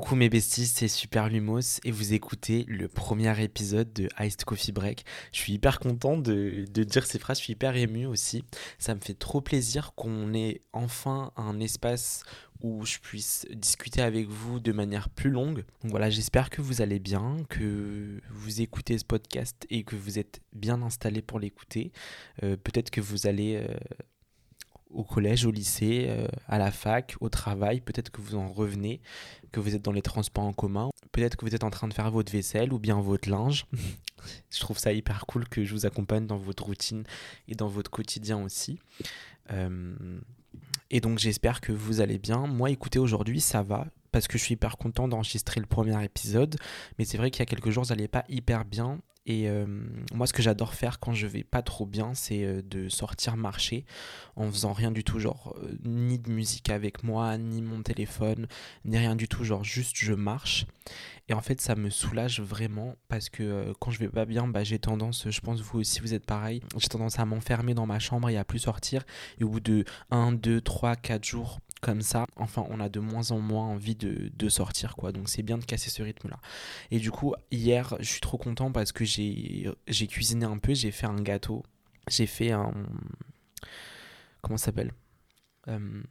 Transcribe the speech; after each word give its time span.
Coucou 0.00 0.14
mes 0.14 0.28
besties, 0.28 0.66
c'est 0.66 0.86
Super 0.86 1.28
Lumos 1.28 1.80
et 1.84 1.90
vous 1.90 2.12
écoutez 2.12 2.64
le 2.68 2.86
premier 2.86 3.42
épisode 3.42 3.92
de 3.92 4.08
Iced 4.20 4.44
Coffee 4.44 4.70
Break. 4.70 5.04
Je 5.32 5.40
suis 5.40 5.54
hyper 5.54 5.80
content 5.80 6.16
de, 6.16 6.66
dire 6.70 7.04
ces 7.04 7.18
phrases, 7.18 7.38
je 7.38 7.42
suis 7.42 7.52
hyper 7.54 7.74
ému 7.74 8.06
aussi. 8.06 8.44
Ça 8.78 8.94
me 8.94 9.00
fait 9.00 9.18
trop 9.18 9.40
plaisir 9.40 9.94
qu'on 9.96 10.34
ait 10.34 10.60
enfin 10.72 11.32
un 11.34 11.58
espace 11.58 12.22
où 12.60 12.86
je 12.86 13.00
puisse 13.00 13.44
discuter 13.50 14.00
avec 14.00 14.28
vous 14.28 14.60
de 14.60 14.70
manière 14.70 15.08
plus 15.08 15.30
longue. 15.30 15.64
Donc 15.82 15.90
voilà, 15.90 16.10
j'espère 16.10 16.48
que 16.48 16.62
vous 16.62 16.80
allez 16.80 17.00
bien, 17.00 17.38
que 17.48 18.20
vous 18.30 18.60
écoutez 18.60 18.98
ce 18.98 19.04
podcast 19.04 19.66
et 19.68 19.82
que 19.82 19.96
vous 19.96 20.20
êtes 20.20 20.40
bien 20.52 20.80
installé 20.80 21.22
pour 21.22 21.40
l'écouter. 21.40 21.90
Euh, 22.44 22.56
peut-être 22.56 22.90
que 22.90 23.00
vous 23.00 23.26
allez... 23.26 23.56
Euh, 23.56 23.74
au 24.90 25.04
collège, 25.04 25.44
au 25.44 25.50
lycée, 25.50 26.06
euh, 26.08 26.26
à 26.46 26.58
la 26.58 26.70
fac, 26.70 27.16
au 27.20 27.28
travail, 27.28 27.80
peut-être 27.80 28.10
que 28.10 28.20
vous 28.20 28.36
en 28.36 28.48
revenez, 28.48 29.00
que 29.52 29.60
vous 29.60 29.74
êtes 29.74 29.82
dans 29.82 29.92
les 29.92 30.02
transports 30.02 30.44
en 30.44 30.52
commun, 30.52 30.90
peut-être 31.12 31.36
que 31.36 31.44
vous 31.44 31.54
êtes 31.54 31.64
en 31.64 31.70
train 31.70 31.88
de 31.88 31.94
faire 31.94 32.10
votre 32.10 32.32
vaisselle 32.32 32.72
ou 32.72 32.78
bien 32.78 33.00
votre 33.00 33.28
linge. 33.28 33.66
je 34.50 34.60
trouve 34.60 34.78
ça 34.78 34.92
hyper 34.92 35.26
cool 35.26 35.48
que 35.48 35.64
je 35.64 35.72
vous 35.72 35.86
accompagne 35.86 36.26
dans 36.26 36.38
votre 36.38 36.64
routine 36.64 37.04
et 37.48 37.54
dans 37.54 37.68
votre 37.68 37.90
quotidien 37.90 38.42
aussi. 38.42 38.78
Euh, 39.50 40.20
et 40.90 41.00
donc 41.00 41.18
j'espère 41.18 41.60
que 41.60 41.72
vous 41.72 42.00
allez 42.00 42.18
bien. 42.18 42.46
Moi 42.46 42.70
écoutez 42.70 42.98
aujourd'hui 42.98 43.40
ça 43.40 43.62
va 43.62 43.86
parce 44.10 44.26
que 44.26 44.38
je 44.38 44.44
suis 44.44 44.54
hyper 44.54 44.78
content 44.78 45.06
d'enregistrer 45.06 45.60
le 45.60 45.66
premier 45.66 46.02
épisode. 46.02 46.56
Mais 46.98 47.04
c'est 47.04 47.18
vrai 47.18 47.30
qu'il 47.30 47.40
y 47.40 47.42
a 47.42 47.46
quelques 47.46 47.70
jours 47.70 47.86
ça 47.86 47.94
n'allait 47.94 48.08
pas 48.08 48.24
hyper 48.28 48.64
bien 48.64 49.00
et 49.28 49.46
euh, 49.50 49.66
moi, 50.14 50.26
ce 50.26 50.32
que 50.32 50.42
j'adore 50.42 50.72
faire 50.72 50.98
quand 50.98 51.12
je 51.12 51.26
vais 51.26 51.44
pas 51.44 51.60
trop 51.60 51.84
bien, 51.84 52.14
c'est 52.14 52.44
euh, 52.44 52.62
de 52.62 52.88
sortir 52.88 53.36
marcher 53.36 53.84
en 54.36 54.50
faisant 54.50 54.72
rien 54.72 54.90
du 54.90 55.04
tout, 55.04 55.18
genre 55.18 55.54
euh, 55.62 55.76
ni 55.84 56.18
de 56.18 56.30
musique 56.30 56.70
avec 56.70 57.04
moi, 57.04 57.36
ni 57.36 57.60
mon 57.60 57.82
téléphone, 57.82 58.46
ni 58.86 58.96
rien 58.96 59.16
du 59.16 59.28
tout, 59.28 59.44
genre 59.44 59.64
juste 59.64 59.96
je 59.96 60.14
marche. 60.14 60.64
Et 61.28 61.34
en 61.34 61.42
fait, 61.42 61.60
ça 61.60 61.74
me 61.74 61.90
soulage 61.90 62.40
vraiment 62.40 62.96
parce 63.08 63.28
que 63.28 63.74
quand 63.80 63.90
je 63.90 63.98
vais 63.98 64.08
pas 64.08 64.24
bien, 64.24 64.48
bah, 64.48 64.64
j'ai 64.64 64.78
tendance, 64.78 65.28
je 65.28 65.40
pense 65.40 65.60
vous 65.60 65.80
aussi 65.80 66.00
vous 66.00 66.14
êtes 66.14 66.24
pareil, 66.24 66.62
j'ai 66.78 66.88
tendance 66.88 67.18
à 67.18 67.26
m'enfermer 67.26 67.74
dans 67.74 67.84
ma 67.84 67.98
chambre 67.98 68.30
et 68.30 68.38
à 68.38 68.44
plus 68.44 68.60
sortir. 68.60 69.04
Et 69.38 69.44
au 69.44 69.50
bout 69.50 69.60
de 69.60 69.84
1, 70.10 70.32
2, 70.32 70.62
3, 70.62 70.96
4 70.96 71.22
jours, 71.26 71.60
comme 71.80 72.02
ça, 72.02 72.26
enfin, 72.36 72.64
on 72.70 72.80
a 72.80 72.88
de 72.88 73.00
moins 73.00 73.30
en 73.30 73.38
moins 73.40 73.66
envie 73.66 73.94
de, 73.94 74.48
sortir, 74.48 74.96
quoi. 74.96 75.12
Donc, 75.12 75.28
c'est 75.28 75.42
bien 75.42 75.58
de 75.58 75.64
casser 75.64 75.90
ce 75.90 76.02
rythme-là. 76.02 76.38
Et 76.90 76.98
du 76.98 77.10
coup, 77.10 77.34
hier, 77.50 77.96
je 78.00 78.08
suis 78.08 78.20
trop 78.20 78.38
content 78.38 78.72
parce 78.72 78.92
que 78.92 79.04
j'ai 79.04 80.06
cuisiné 80.08 80.46
un 80.46 80.58
peu, 80.58 80.74
j'ai 80.74 80.90
fait 80.90 81.06
un 81.06 81.20
gâteau. 81.20 81.62
J'ai 82.08 82.26
fait 82.26 82.52
un. 82.52 82.72
Comment 84.40 84.56
ça 84.56 84.66
s'appelle? 84.66 84.92
Euh, 85.68 86.02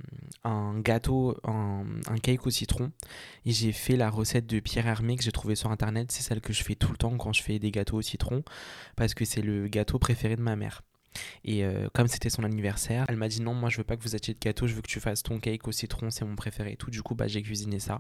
un 0.44 0.80
gâteau, 0.82 1.36
un, 1.44 1.84
un, 2.08 2.18
cake 2.18 2.45
au 2.45 2.52
citron. 2.52 2.92
Et 3.45 3.52
j'ai 3.52 3.72
fait 3.72 3.95
la 3.95 4.10
recette 4.12 4.45
de 4.45 4.60
Pierre 4.60 4.86
Hermé 4.86 5.16
que 5.16 5.23
j'ai 5.23 5.32
trouvé 5.32 5.56
sur 5.56 5.72
internet. 5.72 6.12
C'est 6.12 6.22
celle 6.22 6.42
que 6.42 6.54
je 6.54 6.64
fais 6.64 6.76
tout 6.76 6.92
le 6.92 6.98
temps 6.98 7.18
quand 7.18 7.34
je 7.34 7.42
fais 7.42 7.58
des 7.58 7.72
gâteaux 7.72 7.98
au 7.98 8.02
citron. 8.04 8.44
Parce 8.95 9.16
que 9.16 9.26
c'est 9.26 9.42
le 9.42 9.68
gâteau 9.68 9.98
préféré 9.98 10.36
de 10.36 10.42
ma 10.44 10.56
mère. 10.56 10.84
Et 11.44 11.64
euh, 11.64 11.88
comme 11.94 12.08
c'était 12.08 12.30
son 12.30 12.44
anniversaire, 12.44 13.06
elle 13.08 13.16
m'a 13.16 13.28
dit 13.28 13.42
non, 13.42 13.54
moi 13.54 13.70
je 13.70 13.78
veux 13.78 13.84
pas 13.84 13.98
que 13.98 14.04
vous 14.04 14.16
achetiez 14.16 14.34
de 14.34 14.40
gâteau, 14.40 14.68
je 14.68 14.74
veux 14.74 14.82
que 14.82 14.88
tu 14.88 15.00
fasses 15.00 15.24
ton 15.24 15.40
cake 15.40 15.68
au 15.68 15.72
citron, 15.72 16.10
c'est 16.10 16.26
mon 16.26 16.36
préféré 16.36 16.74
et 16.74 16.76
tout. 16.76 16.92
Du 16.92 17.02
coup, 17.02 17.16
bah, 17.16 17.28
j'ai 17.28 17.42
cuisiné 17.42 17.80
ça. 17.80 17.98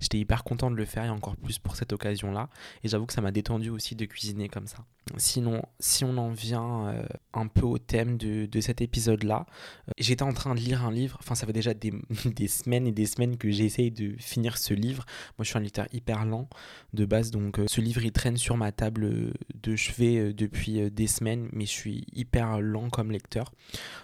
J'étais 0.00 0.18
hyper 0.18 0.44
content 0.44 0.70
de 0.70 0.76
le 0.76 0.84
faire 0.84 1.04
et 1.04 1.10
encore 1.10 1.36
plus 1.36 1.58
pour 1.58 1.76
cette 1.76 1.92
occasion-là. 1.92 2.48
Et 2.84 2.88
j'avoue 2.88 3.06
que 3.06 3.12
ça 3.12 3.20
m'a 3.20 3.32
détendu 3.32 3.70
aussi 3.70 3.94
de 3.94 4.04
cuisiner 4.04 4.48
comme 4.48 4.66
ça. 4.66 4.84
Sinon, 5.16 5.62
si 5.80 6.04
on 6.04 6.16
en 6.18 6.30
vient 6.30 6.88
euh, 6.88 7.06
un 7.32 7.46
peu 7.46 7.64
au 7.64 7.78
thème 7.78 8.18
de, 8.18 8.46
de 8.46 8.60
cet 8.60 8.82
épisode-là, 8.82 9.46
euh, 9.88 9.92
j'étais 9.98 10.22
en 10.22 10.32
train 10.32 10.54
de 10.54 10.60
lire 10.60 10.84
un 10.84 10.92
livre, 10.92 11.16
enfin 11.20 11.34
ça 11.34 11.46
fait 11.46 11.52
déjà 11.52 11.72
des, 11.72 11.92
des 12.26 12.48
semaines 12.48 12.86
et 12.86 12.92
des 12.92 13.06
semaines 13.06 13.38
que 13.38 13.50
j'essaye 13.50 13.90
de 13.90 14.14
finir 14.18 14.58
ce 14.58 14.74
livre. 14.74 15.06
Moi 15.38 15.44
je 15.44 15.48
suis 15.48 15.58
un 15.58 15.62
lecteur 15.62 15.86
hyper 15.92 16.26
lent 16.26 16.48
de 16.92 17.06
base, 17.06 17.30
donc 17.30 17.58
ce 17.66 17.80
livre 17.80 18.04
il 18.04 18.12
traîne 18.12 18.36
sur 18.36 18.56
ma 18.56 18.70
table 18.70 19.32
de 19.54 19.76
chevet 19.76 20.32
depuis 20.34 20.90
des 20.90 21.06
semaines, 21.06 21.48
mais 21.52 21.64
je 21.64 21.70
suis 21.70 22.04
hyper 22.12 22.47
lent 22.56 22.90
comme 22.90 23.10
lecteur. 23.10 23.52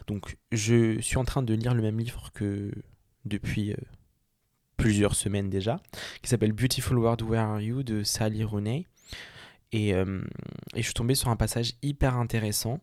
Donc 0.07 0.37
je 0.53 1.01
suis 1.01 1.17
en 1.17 1.25
train 1.25 1.43
de 1.43 1.55
lire 1.55 1.75
le 1.75 1.83
même 1.83 1.99
livre 1.99 2.31
que 2.33 2.71
depuis 3.25 3.73
euh, 3.73 3.77
plusieurs 4.77 5.15
semaines 5.15 5.51
déjà, 5.51 5.81
qui 6.23 6.29
s'appelle 6.29 6.53
Beautiful 6.53 6.99
World 6.99 7.23
Where 7.23 7.43
Are 7.43 7.61
You 7.61 7.83
de 7.83 8.03
Sally 8.03 8.45
Rooney. 8.45 8.87
Et, 9.73 9.95
euh, 9.95 10.21
et 10.75 10.79
je 10.79 10.85
suis 10.85 10.95
tombé 10.95 11.15
sur 11.15 11.29
un 11.31 11.37
passage 11.37 11.73
hyper 11.83 12.17
intéressant 12.17 12.81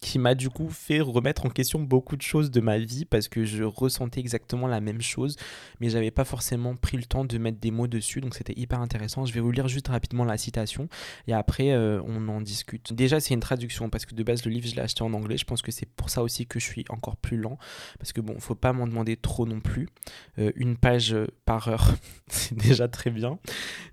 qui 0.00 0.18
m'a 0.18 0.34
du 0.34 0.50
coup 0.50 0.68
fait 0.68 1.00
remettre 1.00 1.46
en 1.46 1.48
question 1.48 1.80
beaucoup 1.80 2.16
de 2.16 2.22
choses 2.22 2.50
de 2.50 2.60
ma 2.60 2.78
vie 2.78 3.04
parce 3.04 3.28
que 3.28 3.44
je 3.44 3.64
ressentais 3.64 4.20
exactement 4.20 4.66
la 4.66 4.80
même 4.80 5.00
chose, 5.00 5.36
mais 5.80 5.88
j'avais 5.88 6.10
pas 6.10 6.24
forcément 6.24 6.76
pris 6.76 6.96
le 6.96 7.04
temps 7.04 7.24
de 7.24 7.38
mettre 7.38 7.58
des 7.58 7.70
mots 7.70 7.86
dessus, 7.86 8.20
donc 8.20 8.34
c'était 8.34 8.52
hyper 8.56 8.80
intéressant. 8.80 9.24
Je 9.24 9.32
vais 9.32 9.40
vous 9.40 9.50
lire 9.50 9.68
juste 9.68 9.88
rapidement 9.88 10.24
la 10.24 10.36
citation 10.36 10.88
et 11.26 11.32
après 11.32 11.72
euh, 11.72 12.02
on 12.06 12.28
en 12.28 12.40
discute. 12.40 12.92
Déjà, 12.92 13.20
c'est 13.20 13.34
une 13.34 13.40
traduction 13.40 13.88
parce 13.88 14.04
que 14.04 14.14
de 14.14 14.22
base 14.22 14.44
le 14.44 14.50
livre 14.50 14.68
je 14.68 14.74
l'ai 14.74 14.82
acheté 14.82 15.02
en 15.02 15.12
anglais. 15.14 15.38
Je 15.38 15.44
pense 15.44 15.62
que 15.62 15.72
c'est 15.72 15.86
pour 15.86 16.10
ça 16.10 16.22
aussi 16.22 16.46
que 16.46 16.60
je 16.60 16.66
suis 16.66 16.84
encore 16.90 17.16
plus 17.16 17.38
lent 17.38 17.58
parce 17.98 18.12
que 18.12 18.20
bon, 18.20 18.38
faut 18.38 18.54
pas 18.54 18.72
m'en 18.72 18.86
demander 18.86 19.16
trop 19.16 19.46
non 19.46 19.60
plus. 19.60 19.88
Euh, 20.38 20.52
une 20.56 20.76
page 20.76 21.16
par 21.46 21.68
heure, 21.68 21.94
c'est 22.28 22.56
déjà 22.56 22.86
très 22.86 23.10
bien, 23.10 23.38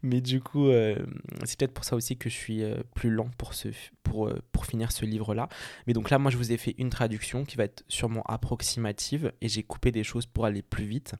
mais 0.01 0.19
du 0.19 0.41
coup, 0.41 0.67
euh, 0.67 0.97
c'est 1.45 1.57
peut-être 1.57 1.73
pour 1.73 1.85
ça 1.85 1.95
aussi 1.95 2.17
que 2.17 2.29
je 2.29 2.35
suis 2.35 2.63
plus 2.93 3.09
lent 3.09 3.29
pour 3.37 3.53
ce 3.53 3.69
pour 4.03 4.29
pour 4.51 4.65
finir 4.65 4.91
ce 4.91 5.05
livre 5.05 5.33
là. 5.33 5.47
Mais 5.87 5.93
là, 6.09 6.19
moi, 6.19 6.31
je 6.31 6.37
vous 6.37 6.51
ai 6.51 6.57
fait 6.57 6.75
une 6.77 6.89
traduction 6.89 7.45
qui 7.45 7.57
va 7.57 7.65
être 7.65 7.83
sûrement 7.87 8.23
approximative 8.23 9.33
et 9.41 9.49
j'ai 9.49 9.63
coupé 9.63 9.91
des 9.91 10.03
choses 10.03 10.25
pour 10.25 10.45
aller 10.45 10.61
plus 10.61 10.85
vite. 10.85 11.15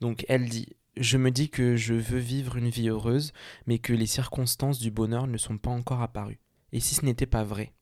Donc 0.00 0.24
elle 0.28 0.48
dit 0.48 0.68
je 0.96 1.18
me 1.18 1.30
dis 1.30 1.50
que 1.50 1.76
je 1.76 1.92
veux 1.92 2.18
vivre 2.18 2.56
une 2.56 2.70
vie 2.70 2.88
heureuse, 2.88 3.32
mais 3.66 3.78
que 3.78 3.92
les 3.92 4.06
circonstances 4.06 4.78
du 4.78 4.90
bonheur 4.90 5.26
ne 5.26 5.36
sont 5.36 5.58
pas 5.58 5.70
encore 5.70 6.00
apparues. 6.00 6.40
Et 6.72 6.80
si 6.80 6.94
ce 6.94 7.04
n'était 7.04 7.26
pas 7.26 7.44
vrai? 7.44 7.74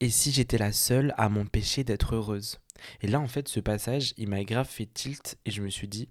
Et 0.00 0.08
si 0.08 0.32
j'étais 0.32 0.56
la 0.56 0.72
seule 0.72 1.12
à 1.18 1.28
m'empêcher 1.28 1.84
d'être 1.84 2.14
heureuse 2.14 2.60
Et 3.02 3.06
là, 3.06 3.20
en 3.20 3.28
fait, 3.28 3.48
ce 3.48 3.60
passage, 3.60 4.14
il 4.16 4.28
m'a 4.28 4.44
grave 4.44 4.68
fait 4.68 4.86
tilt 4.86 5.38
et 5.44 5.50
je 5.50 5.62
me 5.62 5.68
suis 5.68 5.88
dit 5.88 6.08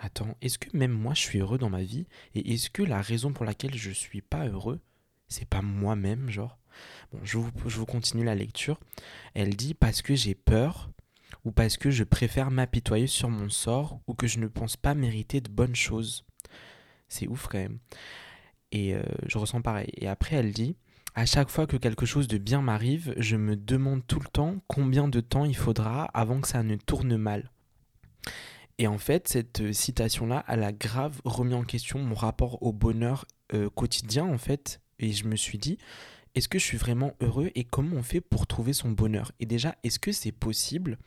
Attends, 0.00 0.36
est-ce 0.40 0.58
que 0.58 0.74
même 0.76 0.92
moi 0.92 1.14
je 1.14 1.20
suis 1.20 1.40
heureux 1.40 1.58
dans 1.58 1.68
ma 1.68 1.82
vie? 1.82 2.06
Et 2.34 2.54
est-ce 2.54 2.70
que 2.70 2.82
la 2.82 3.02
raison 3.02 3.32
pour 3.32 3.44
laquelle 3.44 3.74
je 3.74 3.90
suis 3.90 4.22
pas 4.22 4.46
heureux, 4.46 4.80
c'est 5.26 5.48
pas 5.48 5.62
moi-même, 5.62 6.30
genre? 6.30 6.59
Bon, 7.12 7.20
je 7.24 7.38
vous, 7.38 7.86
continue 7.86 8.24
la 8.24 8.34
lecture. 8.34 8.78
Elle 9.34 9.56
dit 9.56 9.74
parce 9.74 10.02
que 10.02 10.14
j'ai 10.14 10.34
peur 10.34 10.90
ou 11.44 11.52
parce 11.52 11.76
que 11.76 11.90
je 11.90 12.04
préfère 12.04 12.50
m'apitoyer 12.50 13.06
sur 13.06 13.28
mon 13.30 13.48
sort 13.48 14.00
ou 14.06 14.14
que 14.14 14.26
je 14.26 14.38
ne 14.38 14.46
pense 14.46 14.76
pas 14.76 14.94
mériter 14.94 15.40
de 15.40 15.50
bonnes 15.50 15.76
choses. 15.76 16.24
C'est 17.08 17.26
ouf 17.26 17.48
quand 17.48 17.58
même. 17.58 17.78
Et 18.72 18.94
euh, 18.94 19.02
je 19.26 19.38
ressens 19.38 19.62
pareil. 19.62 19.90
Et 19.96 20.06
après, 20.08 20.36
elle 20.36 20.52
dit 20.52 20.76
à 21.14 21.26
chaque 21.26 21.50
fois 21.50 21.66
que 21.66 21.76
quelque 21.76 22.06
chose 22.06 22.28
de 22.28 22.38
bien 22.38 22.62
m'arrive, 22.62 23.14
je 23.16 23.36
me 23.36 23.56
demande 23.56 24.06
tout 24.06 24.20
le 24.20 24.28
temps 24.28 24.56
combien 24.68 25.08
de 25.08 25.20
temps 25.20 25.44
il 25.44 25.56
faudra 25.56 26.04
avant 26.14 26.40
que 26.40 26.48
ça 26.48 26.62
ne 26.62 26.76
tourne 26.76 27.16
mal. 27.16 27.50
Et 28.78 28.86
en 28.86 28.96
fait, 28.96 29.28
cette 29.28 29.72
citation-là, 29.72 30.44
elle 30.48 30.62
a 30.62 30.72
grave 30.72 31.20
remis 31.24 31.54
en 31.54 31.64
question 31.64 31.98
mon 31.98 32.14
rapport 32.14 32.62
au 32.62 32.72
bonheur 32.72 33.26
euh, 33.52 33.68
quotidien, 33.68 34.24
en 34.24 34.38
fait. 34.38 34.80
Et 34.98 35.12
je 35.12 35.26
me 35.26 35.36
suis 35.36 35.58
dit, 35.58 35.76
est-ce 36.34 36.48
que 36.48 36.58
je 36.58 36.64
suis 36.64 36.78
vraiment 36.78 37.14
heureux 37.20 37.50
et 37.54 37.64
comment 37.64 37.96
on 37.96 38.02
fait 38.02 38.20
pour 38.20 38.46
trouver 38.46 38.72
son 38.72 38.90
bonheur? 38.90 39.32
Et 39.40 39.46
déjà, 39.46 39.74
est-ce 39.82 39.98
que 39.98 40.12
c'est 40.12 40.32
possible 40.32 40.98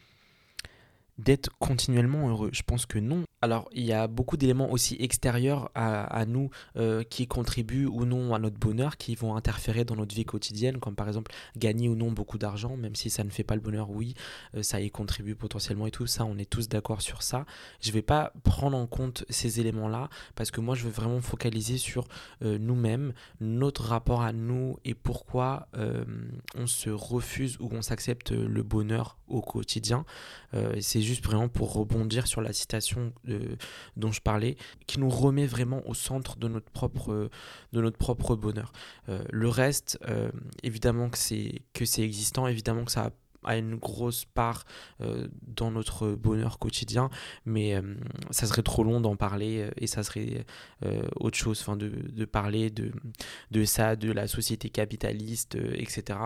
d'être 1.18 1.50
continuellement 1.60 2.30
heureux? 2.30 2.50
Je 2.54 2.64
pense 2.64 2.86
que 2.86 3.00
non. 3.00 3.24
Alors, 3.44 3.68
il 3.74 3.84
y 3.84 3.92
a 3.92 4.08
beaucoup 4.08 4.38
d'éléments 4.38 4.72
aussi 4.72 4.96
extérieurs 5.02 5.70
à, 5.76 6.26
nous 6.26 6.50
euh, 6.78 7.04
qui 7.04 7.28
contribuent 7.28 7.88
ou 7.88 8.06
non 8.06 8.34
à 8.34 8.40
notre 8.40 8.58
bonheur, 8.58 8.96
qui 8.96 9.16
vont 9.16 9.36
interférer 9.36 9.84
dans 9.84 9.98
notre 9.98 10.16
vie 10.16 10.24
quotidienne, 10.24 10.78
comme 10.78 10.96
par 10.96 11.10
exemple 11.10 11.34
gagner 11.58 11.90
ou 11.90 11.96
non 11.96 12.10
beaucoup 12.10 12.38
d'argent, 12.38 12.78
même 12.78 12.96
si 12.96 13.10
ça 13.10 13.26
ne 13.26 13.30
fait 13.30 13.44
pas 13.44 13.56
le 13.56 13.60
bonheur, 13.60 13.90
oui, 13.90 14.14
euh, 14.56 14.64
ça 14.64 14.80
y 14.80 14.90
contribue 14.90 15.36
potentiellement 15.36 15.88
et 15.88 15.92
tout 15.92 16.08
ça, 16.08 16.24
on 16.24 16.38
est 16.38 16.50
tous 16.50 16.70
d'accord 16.70 17.02
sur 17.02 17.22
ça. 17.22 17.46
Je 17.82 17.90
ne 17.90 17.96
vais 17.96 18.02
pas 18.02 18.32
prendre 18.46 18.78
en 18.78 18.88
compte 18.88 19.26
ces 19.30 19.60
éléments-là, 19.60 20.08
parce 20.36 20.50
que 20.50 20.62
moi, 20.62 20.74
je 20.74 20.86
veux 20.86 20.92
vraiment 20.92 21.20
focaliser 21.20 21.78
sur 21.78 22.08
euh, 22.44 22.58
nous-mêmes, 22.58 23.12
notre 23.42 23.84
rapport 23.84 24.22
à 24.22 24.32
nous 24.32 24.78
et 24.86 24.94
pourquoi 24.94 25.68
on 26.56 26.66
se 26.66 26.90
refuse 26.90 27.58
ou 27.60 27.68
on 27.74 27.82
s'accepte 27.82 28.32
le 28.32 28.64
bonheur 28.64 29.18
au 29.28 29.42
quotidien. 29.42 30.06
C'est 30.80 31.02
juste 31.02 31.26
vraiment 31.26 31.50
pour 31.50 31.74
rebondir 31.74 32.28
sur 32.28 32.42
la 32.42 32.54
citation 32.54 33.12
dont 33.98 34.12
je 34.12 34.22
parlais, 34.22 34.58
qui 34.88 35.00
nous 35.00 35.10
remet 35.10 35.46
vraiment 35.46 35.82
au 35.88 35.94
centre 35.94 36.38
de 36.38 36.48
notre 36.48 36.70
propre, 36.72 37.30
de 37.72 37.82
notre 37.82 37.98
propre 37.98 38.36
bonheur. 38.36 38.72
Euh, 39.10 39.24
le 39.32 39.50
reste, 39.50 40.00
euh, 40.08 40.32
évidemment 40.64 41.10
que 41.10 41.18
c'est, 41.18 41.64
existant, 41.98 42.48
évidemment 42.48 42.86
que 42.86 42.92
ça 42.92 43.12
a 43.46 43.58
une 43.58 43.76
grosse 43.76 44.24
part 44.24 44.64
euh, 45.02 45.28
dans 45.42 45.70
notre 45.70 46.12
bonheur 46.12 46.60
quotidien, 46.60 47.10
mais 47.46 47.76
ça 48.32 48.48
serait 48.48 48.64
trop 48.64 48.86
long 48.86 49.02
d'en 49.02 49.18
parler 49.18 49.70
et 49.78 49.88
ça 49.88 50.02
serait 50.04 50.46
autre 51.18 51.38
chose, 51.38 51.60
enfin 51.62 51.76
de, 51.76 51.90
de, 51.90 52.26
parler 52.26 52.70
de, 52.70 52.92
de 53.52 53.66
ça, 53.66 53.98
de 53.98 54.12
la 54.12 54.28
société 54.28 54.70
capitaliste, 54.70 55.56
etc. 55.56 56.20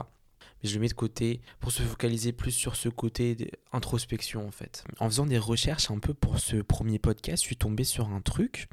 mais 0.61 0.69
je 0.69 0.75
le 0.75 0.81
mets 0.81 0.87
de 0.87 0.93
côté 0.93 1.41
pour 1.59 1.71
se 1.71 1.81
focaliser 1.81 2.31
plus 2.31 2.51
sur 2.51 2.75
ce 2.75 2.89
côté 2.89 3.51
introspection 3.71 4.47
en 4.47 4.51
fait. 4.51 4.83
En 4.99 5.09
faisant 5.09 5.25
des 5.25 5.37
recherches 5.37 5.91
un 5.91 5.99
peu 5.99 6.13
pour 6.13 6.39
ce 6.39 6.57
premier 6.57 6.99
podcast, 6.99 7.43
je 7.43 7.47
suis 7.47 7.57
tombé 7.57 7.83
sur 7.83 8.09
un 8.09 8.21
truc 8.21 8.67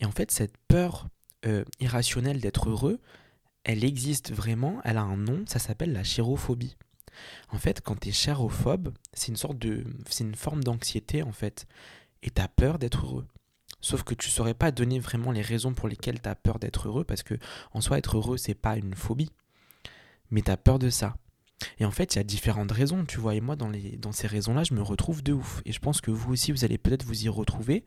et 0.00 0.06
en 0.06 0.12
fait 0.12 0.30
cette 0.30 0.56
peur 0.68 1.08
euh, 1.46 1.64
irrationnelle 1.80 2.40
d'être 2.40 2.70
heureux, 2.70 3.00
elle 3.64 3.84
existe 3.84 4.32
vraiment, 4.32 4.80
elle 4.84 4.98
a 4.98 5.02
un 5.02 5.16
nom, 5.16 5.44
ça 5.46 5.58
s'appelle 5.58 5.92
la 5.92 6.04
chérophobie. 6.04 6.76
En 7.50 7.58
fait, 7.58 7.80
quand 7.80 8.00
tu 8.00 8.08
es 8.08 8.12
chérophobe, 8.12 8.92
c'est 9.12 9.28
une 9.28 9.36
sorte 9.36 9.58
de 9.58 9.84
c'est 10.08 10.24
une 10.24 10.34
forme 10.34 10.64
d'anxiété 10.64 11.22
en 11.22 11.32
fait 11.32 11.66
et 12.22 12.30
tu 12.30 12.40
as 12.40 12.48
peur 12.48 12.78
d'être 12.78 13.06
heureux. 13.06 13.26
Sauf 13.80 14.02
que 14.02 14.14
tu 14.14 14.30
saurais 14.30 14.54
pas 14.54 14.70
donner 14.70 14.98
vraiment 14.98 15.30
les 15.30 15.42
raisons 15.42 15.74
pour 15.74 15.88
lesquelles 15.88 16.20
tu 16.20 16.28
as 16.28 16.34
peur 16.34 16.58
d'être 16.58 16.88
heureux 16.88 17.04
parce 17.04 17.22
que 17.22 17.34
en 17.72 17.80
soi 17.80 17.98
être 17.98 18.16
heureux 18.16 18.38
c'est 18.38 18.54
pas 18.54 18.76
une 18.76 18.94
phobie. 18.94 19.30
Mais 20.30 20.42
tu 20.42 20.50
as 20.50 20.56
peur 20.56 20.78
de 20.78 20.90
ça. 20.90 21.16
Et 21.78 21.84
en 21.84 21.90
fait, 21.90 22.14
il 22.14 22.18
y 22.18 22.20
a 22.20 22.24
différentes 22.24 22.72
raisons, 22.72 23.04
tu 23.04 23.18
vois. 23.18 23.34
Et 23.34 23.40
moi, 23.40 23.56
dans, 23.56 24.12
ces 24.12 24.26
raisons-là, 24.26 24.64
je 24.64 24.74
me 24.74 24.82
retrouve 24.82 25.22
de 25.22 25.32
ouf. 25.32 25.62
Et 25.64 25.72
je 25.72 25.80
pense 25.80 26.00
que 26.00 26.10
vous 26.10 26.32
aussi, 26.32 26.52
vous 26.52 26.64
allez 26.64 26.78
peut-être 26.78 27.04
vous 27.04 27.24
y 27.24 27.28
retrouver. 27.28 27.84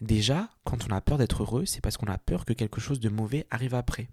Déjà, 0.00 0.48
quand 0.64 0.86
on 0.88 0.94
a 0.94 1.00
peur 1.00 1.18
d'être 1.18 1.42
heureux, 1.42 1.66
c'est 1.66 1.80
parce 1.80 1.96
qu'on 1.96 2.06
a 2.06 2.18
peur 2.18 2.44
que 2.44 2.52
quelque 2.52 2.80
chose 2.80 3.00
de 3.00 3.08
mauvais 3.08 3.46
arrive 3.50 3.74
après. 3.74 4.08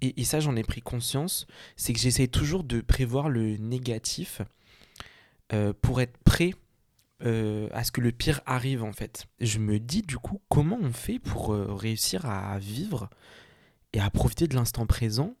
Et, 0.00 0.24
ça, 0.24 0.40
j'en 0.40 0.56
ai 0.56 0.64
pris 0.64 0.80
conscience. 0.80 1.46
C'est 1.76 1.92
que 1.92 2.00
j'essaie 2.00 2.26
toujours 2.26 2.64
de 2.64 2.80
prévoir 2.80 3.28
le 3.28 3.56
négatif 3.56 4.42
euh, 5.52 5.72
pour 5.80 6.00
être 6.00 6.18
prêt 6.24 6.54
euh, 7.24 7.68
à 7.72 7.84
ce 7.84 7.92
que 7.92 8.00
le 8.00 8.10
pire 8.10 8.40
arrive, 8.46 8.82
en 8.82 8.92
fait. 8.92 9.26
Je 9.40 9.58
me 9.58 9.78
dis, 9.78 10.02
du 10.02 10.18
coup, 10.18 10.40
comment 10.48 10.78
on 10.82 10.92
fait 10.92 11.20
pour 11.20 11.54
euh, 11.54 11.72
réussir 11.72 12.26
à 12.26 12.58
vivre 12.58 13.10
et 13.92 14.00
à 14.00 14.10
profiter 14.10 14.48
de 14.48 14.56
l'instant 14.56 14.86
présent 14.86 15.36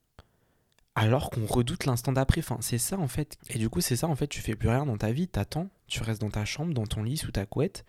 alors 0.94 1.30
qu'on 1.30 1.46
redoute 1.46 1.86
l'instant 1.86 2.12
d'après. 2.12 2.40
Enfin, 2.40 2.58
c'est 2.60 2.78
ça 2.78 2.98
en 2.98 3.08
fait. 3.08 3.38
Et 3.48 3.58
du 3.58 3.68
coup, 3.68 3.80
c'est 3.80 3.96
ça 3.96 4.08
en 4.08 4.16
fait, 4.16 4.28
tu 4.28 4.40
fais 4.40 4.54
plus 4.54 4.68
rien 4.68 4.86
dans 4.86 4.98
ta 4.98 5.12
vie, 5.12 5.28
t'attends, 5.28 5.70
tu 5.86 6.02
restes 6.02 6.20
dans 6.20 6.30
ta 6.30 6.44
chambre, 6.44 6.74
dans 6.74 6.86
ton 6.86 7.02
lit, 7.02 7.16
sous 7.16 7.32
ta 7.32 7.46
couette, 7.46 7.84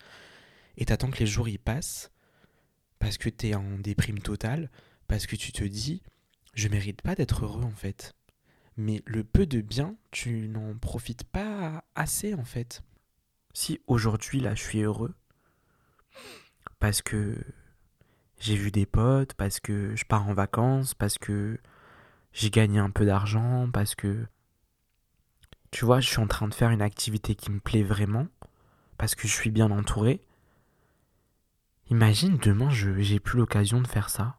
et 0.77 0.85
t'attends 0.85 1.11
que 1.11 1.19
les 1.19 1.27
jours 1.27 1.49
y 1.49 1.57
passent, 1.57 2.11
parce 2.99 3.17
que 3.17 3.29
t'es 3.29 3.55
en 3.55 3.77
déprime 3.79 4.19
totale, 4.19 4.69
parce 5.07 5.27
que 5.27 5.35
tu 5.35 5.51
te 5.51 5.63
dis, 5.63 6.01
je 6.53 6.67
mérite 6.67 7.01
pas 7.01 7.15
d'être 7.15 7.45
heureux 7.45 7.63
en 7.63 7.75
fait. 7.75 8.13
Mais 8.75 9.03
le 9.05 9.23
peu 9.23 9.45
de 9.45 9.61
bien, 9.61 9.95
tu 10.11 10.47
n'en 10.47 10.75
profites 10.77 11.23
pas 11.23 11.83
assez 11.95 12.33
en 12.33 12.45
fait. 12.45 12.81
Si 13.53 13.79
aujourd'hui 13.85 14.39
là 14.39 14.55
je 14.55 14.63
suis 14.63 14.81
heureux, 14.81 15.13
parce 16.79 17.01
que 17.01 17.37
j'ai 18.39 18.55
vu 18.55 18.71
des 18.71 18.85
potes, 18.85 19.33
parce 19.35 19.59
que 19.59 19.95
je 19.95 20.05
pars 20.05 20.27
en 20.27 20.33
vacances, 20.33 20.95
parce 20.95 21.17
que 21.17 21.59
j'ai 22.33 22.49
gagné 22.49 22.79
un 22.79 22.89
peu 22.89 23.05
d'argent 23.05 23.69
parce 23.71 23.95
que, 23.95 24.25
tu 25.71 25.85
vois, 25.85 25.99
je 25.99 26.09
suis 26.09 26.19
en 26.19 26.27
train 26.27 26.47
de 26.47 26.53
faire 26.53 26.71
une 26.71 26.81
activité 26.81 27.35
qui 27.35 27.51
me 27.51 27.59
plaît 27.59 27.83
vraiment, 27.83 28.27
parce 28.97 29.15
que 29.15 29.27
je 29.27 29.33
suis 29.33 29.51
bien 29.51 29.71
entouré. 29.71 30.21
Imagine 31.89 32.37
demain, 32.37 32.69
je 32.69 32.99
j'ai 32.99 33.19
plus 33.19 33.37
l'occasion 33.37 33.81
de 33.81 33.87
faire 33.87 34.09
ça. 34.09 34.37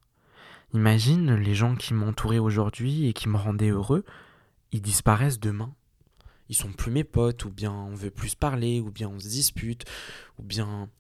Imagine 0.73 1.35
les 1.35 1.55
gens 1.55 1.77
qui 1.77 1.95
m'entouraient 1.95 2.39
aujourd'hui 2.39 3.07
et 3.07 3.13
qui 3.13 3.29
me 3.29 3.37
rendaient 3.37 3.71
heureux, 3.71 4.05
ils 4.73 4.83
disparaissent 4.83 5.39
demain. 5.39 5.73
Ils 6.49 6.57
sont 6.57 6.73
plus 6.73 6.91
mes 6.91 7.05
potes, 7.05 7.45
ou 7.45 7.51
bien 7.51 7.73
on 7.73 7.95
veut 7.95 8.11
plus 8.11 8.31
se 8.31 8.37
parler, 8.37 8.81
ou 8.81 8.91
bien 8.91 9.09
on 9.09 9.19
se 9.21 9.29
dispute, 9.29 9.85
ou 10.39 10.43
bien. 10.43 10.91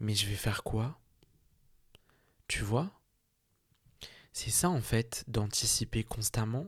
Mais 0.00 0.14
je 0.14 0.26
vais 0.26 0.34
faire 0.34 0.62
quoi? 0.62 1.00
Tu 2.46 2.62
vois? 2.62 2.95
C'est 4.36 4.50
ça 4.50 4.68
en 4.68 4.82
fait, 4.82 5.24
d'anticiper 5.28 6.04
constamment 6.04 6.66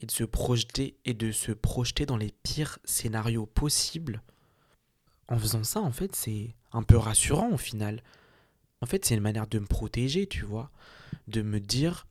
et 0.00 0.06
de 0.06 0.12
se 0.12 0.22
projeter 0.22 0.96
et 1.04 1.12
de 1.12 1.32
se 1.32 1.50
projeter 1.50 2.06
dans 2.06 2.16
les 2.16 2.30
pires 2.44 2.78
scénarios 2.84 3.46
possibles. 3.46 4.22
En 5.26 5.36
faisant 5.40 5.64
ça, 5.64 5.80
en 5.80 5.90
fait, 5.90 6.14
c'est 6.14 6.54
un 6.70 6.84
peu 6.84 6.96
rassurant 6.96 7.50
au 7.50 7.56
final. 7.56 8.00
En 8.80 8.86
fait, 8.86 9.04
c'est 9.04 9.16
une 9.16 9.22
manière 9.22 9.48
de 9.48 9.58
me 9.58 9.66
protéger, 9.66 10.28
tu 10.28 10.44
vois, 10.44 10.70
de 11.26 11.42
me 11.42 11.58
dire 11.58 12.06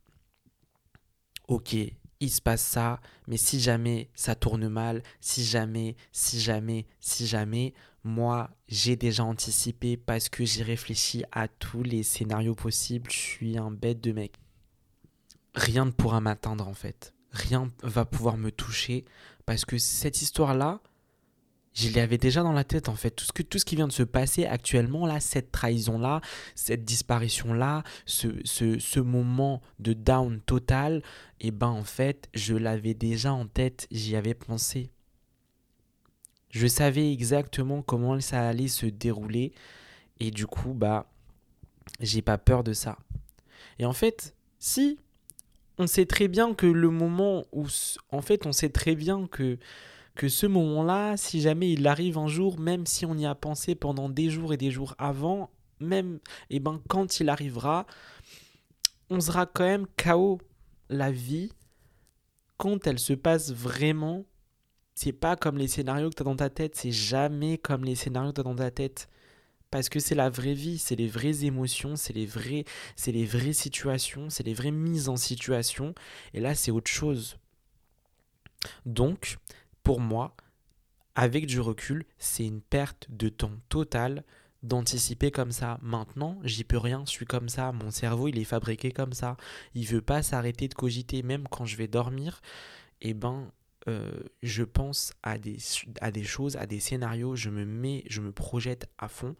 OK, 1.46 1.74
il 2.20 2.30
se 2.30 2.40
passe 2.40 2.62
ça, 2.62 3.00
mais 3.26 3.36
si 3.36 3.60
jamais 3.60 4.10
ça 4.14 4.34
tourne 4.34 4.68
mal, 4.68 5.02
si 5.20 5.44
jamais, 5.44 5.96
si 6.12 6.40
jamais, 6.40 6.86
si 7.00 7.26
jamais, 7.26 7.74
moi, 8.04 8.50
j'ai 8.68 8.96
déjà 8.96 9.24
anticipé 9.24 9.96
parce 9.96 10.28
que 10.28 10.44
j'ai 10.44 10.62
réfléchi 10.62 11.24
à 11.32 11.48
tous 11.48 11.82
les 11.82 12.02
scénarios 12.02 12.54
possibles. 12.54 13.10
Je 13.10 13.16
suis 13.16 13.58
un 13.58 13.70
bête 13.70 14.00
de 14.00 14.12
mec. 14.12 14.36
Rien 15.54 15.84
ne 15.84 15.90
pourra 15.90 16.20
m'atteindre 16.20 16.66
en 16.68 16.74
fait. 16.74 17.14
Rien 17.30 17.68
va 17.82 18.04
pouvoir 18.04 18.36
me 18.36 18.50
toucher 18.50 19.04
parce 19.46 19.64
que 19.64 19.78
cette 19.78 20.22
histoire-là, 20.22 20.80
je 21.78 21.94
l'avais 21.94 22.18
déjà 22.18 22.42
dans 22.42 22.52
la 22.52 22.64
tête 22.64 22.88
en 22.88 22.96
fait. 22.96 23.10
Tout 23.10 23.24
ce, 23.24 23.32
que, 23.32 23.42
tout 23.42 23.58
ce 23.58 23.64
qui 23.64 23.76
vient 23.76 23.86
de 23.86 23.92
se 23.92 24.02
passer 24.02 24.46
actuellement, 24.46 25.06
là, 25.06 25.20
cette 25.20 25.52
trahison-là, 25.52 26.20
cette 26.54 26.84
disparition-là, 26.84 27.84
ce, 28.04 28.28
ce, 28.44 28.78
ce, 28.78 29.00
moment 29.00 29.62
de 29.78 29.92
down 29.92 30.40
total, 30.40 31.02
et 31.40 31.48
eh 31.48 31.50
ben 31.52 31.68
en 31.68 31.84
fait, 31.84 32.28
je 32.34 32.54
l'avais 32.54 32.94
déjà 32.94 33.32
en 33.32 33.46
tête, 33.46 33.86
j'y 33.92 34.16
avais 34.16 34.34
pensé. 34.34 34.90
Je 36.50 36.66
savais 36.66 37.12
exactement 37.12 37.82
comment 37.82 38.18
ça 38.20 38.48
allait 38.48 38.68
se 38.68 38.86
dérouler 38.86 39.52
et 40.18 40.30
du 40.30 40.46
coup, 40.46 40.72
bah, 40.74 41.06
j'ai 42.00 42.22
pas 42.22 42.38
peur 42.38 42.64
de 42.64 42.72
ça. 42.72 42.98
Et 43.78 43.84
en 43.84 43.92
fait, 43.92 44.34
si 44.58 44.98
on 45.78 45.86
sait 45.86 46.06
très 46.06 46.26
bien 46.26 46.54
que 46.54 46.66
le 46.66 46.90
moment 46.90 47.44
où, 47.52 47.66
en 48.10 48.20
fait, 48.20 48.46
on 48.46 48.52
sait 48.52 48.70
très 48.70 48.96
bien 48.96 49.28
que 49.28 49.58
que 50.18 50.28
ce 50.28 50.46
moment-là, 50.46 51.16
si 51.16 51.40
jamais 51.40 51.70
il 51.70 51.86
arrive 51.86 52.18
un 52.18 52.26
jour, 52.26 52.58
même 52.58 52.86
si 52.86 53.06
on 53.06 53.16
y 53.16 53.24
a 53.24 53.36
pensé 53.36 53.76
pendant 53.76 54.08
des 54.08 54.30
jours 54.30 54.52
et 54.52 54.56
des 54.56 54.72
jours 54.72 54.96
avant, 54.98 55.48
même, 55.78 56.18
et 56.50 56.56
eh 56.56 56.60
ben, 56.60 56.82
quand 56.88 57.20
il 57.20 57.28
arrivera, 57.28 57.86
on 59.10 59.20
sera 59.20 59.46
quand 59.46 59.64
même 59.64 59.86
KO. 59.96 60.40
La 60.90 61.12
vie, 61.12 61.52
quand 62.56 62.88
elle 62.88 62.98
se 62.98 63.12
passe 63.12 63.52
vraiment, 63.52 64.24
c'est 64.96 65.12
pas 65.12 65.36
comme 65.36 65.56
les 65.56 65.68
scénarios 65.68 66.10
que 66.10 66.16
tu 66.16 66.22
as 66.22 66.24
dans 66.24 66.34
ta 66.34 66.50
tête, 66.50 66.74
c'est 66.74 66.90
jamais 66.90 67.56
comme 67.56 67.84
les 67.84 67.94
scénarios 67.94 68.30
que 68.30 68.36
tu 68.36 68.40
as 68.40 68.44
dans 68.44 68.56
ta 68.56 68.72
tête. 68.72 69.08
Parce 69.70 69.88
que 69.88 70.00
c'est 70.00 70.16
la 70.16 70.30
vraie 70.30 70.54
vie, 70.54 70.78
c'est 70.78 70.96
les 70.96 71.06
vraies 71.06 71.44
émotions, 71.44 71.94
c'est 71.94 72.12
les, 72.12 72.26
vrais, 72.26 72.64
c'est 72.96 73.12
les 73.12 73.24
vraies 73.24 73.52
situations, 73.52 74.30
c'est 74.30 74.44
les 74.44 74.54
vraies 74.54 74.72
mises 74.72 75.08
en 75.08 75.16
situation. 75.16 75.94
Et 76.34 76.40
là, 76.40 76.56
c'est 76.56 76.72
autre 76.72 76.90
chose. 76.90 77.38
Donc, 78.84 79.38
pour 79.88 80.00
moi, 80.00 80.36
avec 81.14 81.46
du 81.46 81.60
recul, 81.60 82.04
c'est 82.18 82.44
une 82.44 82.60
perte 82.60 83.06
de 83.08 83.30
temps 83.30 83.58
totale 83.70 84.22
d'anticiper 84.62 85.30
comme 85.30 85.50
ça. 85.50 85.78
Maintenant, 85.80 86.38
j'y 86.44 86.62
peux 86.62 86.76
rien, 86.76 87.04
je 87.06 87.10
suis 87.10 87.24
comme 87.24 87.48
ça, 87.48 87.72
mon 87.72 87.90
cerveau, 87.90 88.28
il 88.28 88.38
est 88.38 88.44
fabriqué 88.44 88.90
comme 88.92 89.14
ça. 89.14 89.38
Il 89.72 89.86
veut 89.86 90.02
pas 90.02 90.22
s'arrêter 90.22 90.68
de 90.68 90.74
cogiter 90.74 91.22
même 91.22 91.48
quand 91.48 91.64
je 91.64 91.76
vais 91.76 91.88
dormir. 91.88 92.42
Eh 93.00 93.14
ben, 93.14 93.50
euh, 93.88 94.12
je 94.42 94.62
pense 94.62 95.14
à 95.22 95.38
des, 95.38 95.56
à 96.02 96.10
des 96.10 96.24
choses, 96.24 96.56
à 96.56 96.66
des 96.66 96.80
scénarios, 96.80 97.34
je 97.34 97.48
me 97.48 97.64
mets, 97.64 98.04
je 98.10 98.20
me 98.20 98.30
projette 98.30 98.90
à 98.98 99.08
fond. 99.08 99.36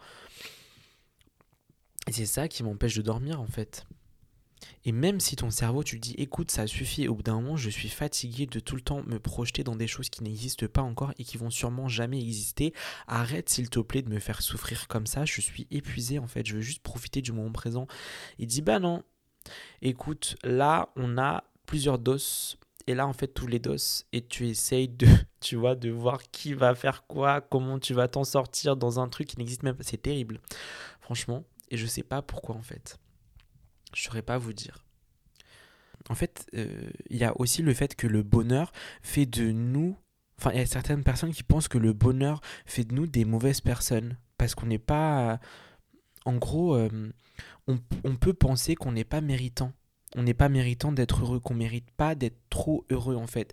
Et 2.07 2.13
c'est 2.13 2.25
ça 2.25 2.49
qui 2.49 2.63
m'empêche 2.63 2.97
de 2.97 3.03
dormir 3.03 3.39
en 3.39 3.49
fait. 3.49 3.87
Et 4.85 4.93
même 4.93 5.21
si 5.21 5.37
ton 5.37 5.51
cerveau, 5.51 5.83
tu 5.83 5.99
dis, 5.99 6.15
écoute, 6.19 6.51
ça 6.51 6.67
suffit, 6.67 7.09
au 7.09 7.15
bout 7.15 7.23
d'un 7.23 7.35
moment, 7.41 7.57
je 7.57 7.71
suis 7.71 7.89
fatigué 7.89 8.47
de 8.47 8.61
tout 8.61 8.77
le 8.77 8.81
temps 8.81 9.03
me 9.03 9.19
projeter 9.19 9.65
dans 9.65 9.77
des 9.77 9.87
choses 9.87 10.09
qui 10.09 10.23
n'existent 10.23 10.67
pas 10.67 10.83
encore 10.83 11.13
et 11.19 11.25
qui 11.25 11.37
vont 11.37 11.51
sûrement 11.51 11.89
jamais 11.89 12.21
exister, 12.21 12.73
arrête 13.07 13.49
s'il 13.49 13.71
te 13.71 13.81
plaît 13.81 14.03
de 14.03 14.11
me 14.11 14.19
faire 14.19 14.43
souffrir 14.43 14.89
comme 14.89 15.07
ça, 15.07 15.25
je 15.25 15.41
suis 15.41 15.67
épuisé 15.71 16.19
en 16.19 16.27
fait, 16.27 16.47
je 16.47 16.57
veux 16.57 16.61
juste 16.61 16.83
profiter 16.83 17.23
du 17.23 17.33
moment 17.33 17.53
présent. 17.53 17.87
Il 18.39 18.47
dit, 18.47 18.63
bah 18.63 18.79
non, 18.79 19.03
écoute, 19.83 20.37
là, 20.43 20.91
on 20.97 21.19
a 21.19 21.45
plusieurs 21.67 21.99
doses 21.99 22.57
et 22.87 22.95
là 22.95 23.07
en 23.07 23.13
fait 23.13 23.29
tous 23.29 23.47
les 23.47 23.59
dos 23.59 23.77
et 24.13 24.27
tu 24.27 24.49
essayes 24.49 24.89
de 24.89 25.07
tu 25.41 25.57
vois 25.57 25.75
de 25.75 25.91
voir 25.91 26.23
qui 26.31 26.55
va 26.55 26.75
faire 26.75 27.07
quoi 27.07 27.43
comment 27.43 27.79
tu 27.79 27.93
vas 27.93 28.09
t'en 28.09 28.25
sortir 28.25 28.77
dans 28.77 28.99
un 28.99 29.09
truc 29.09 29.29
qui 29.29 29.39
n'existe 29.39 29.63
même 29.63 29.77
pas. 29.77 29.85
C'est 29.85 30.03
terrible. 30.03 30.41
Franchement 31.01 31.45
et 31.71 31.77
je 31.77 31.87
sais 31.87 32.03
pas 32.03 32.23
pourquoi 32.23 32.57
en 32.57 32.63
fait 32.63 32.99
je 33.95 34.03
saurais 34.03 34.23
pas 34.23 34.39
vous 34.39 34.53
dire 34.53 34.85
en 36.09 36.15
fait 36.15 36.47
euh, 36.55 36.91
il 37.11 37.17
y 37.17 37.25
a 37.25 37.39
aussi 37.41 37.63
le 37.63 37.75
fait 37.75 37.95
que 37.95 38.07
le 38.07 38.23
bonheur 38.23 38.73
fait 39.03 39.27
de 39.27 39.51
nous 39.51 39.97
enfin 40.39 40.51
il 40.53 40.59
y 40.59 40.63
a 40.63 40.67
certaines 40.67 41.05
personnes 41.05 41.33
qui 41.33 41.43
pensent 41.43 41.69
que 41.69 41.79
le 41.79 41.93
bonheur 41.93 42.41
fait 42.67 42.85
de 42.85 42.95
nous 42.95 43.07
des 43.07 43.25
mauvaises 43.25 43.61
personnes 43.61 44.17
parce 44.37 44.55
qu'on 44.55 44.67
n'est 44.67 44.79
pas 44.79 45.41
en 46.25 46.37
gros 46.37 46.75
euh, 46.75 47.13
on, 47.67 47.79
on 48.05 48.17
peut 48.17 48.35
penser 48.35 48.75
qu'on 48.75 48.93
n'est 48.93 49.05
pas 49.05 49.21
méritant 49.21 49.73
on 50.17 50.23
n'est 50.23 50.35
pas 50.35 50.49
méritant 50.49 50.93
d'être 50.93 51.23
heureux, 51.23 51.41
qu'on 51.41 51.55
mérite 51.55 51.91
pas 51.91 52.15
d'être 52.15 52.39
trop 52.51 52.85
heureux 52.91 53.17
en 53.17 53.27
fait. 53.27 53.53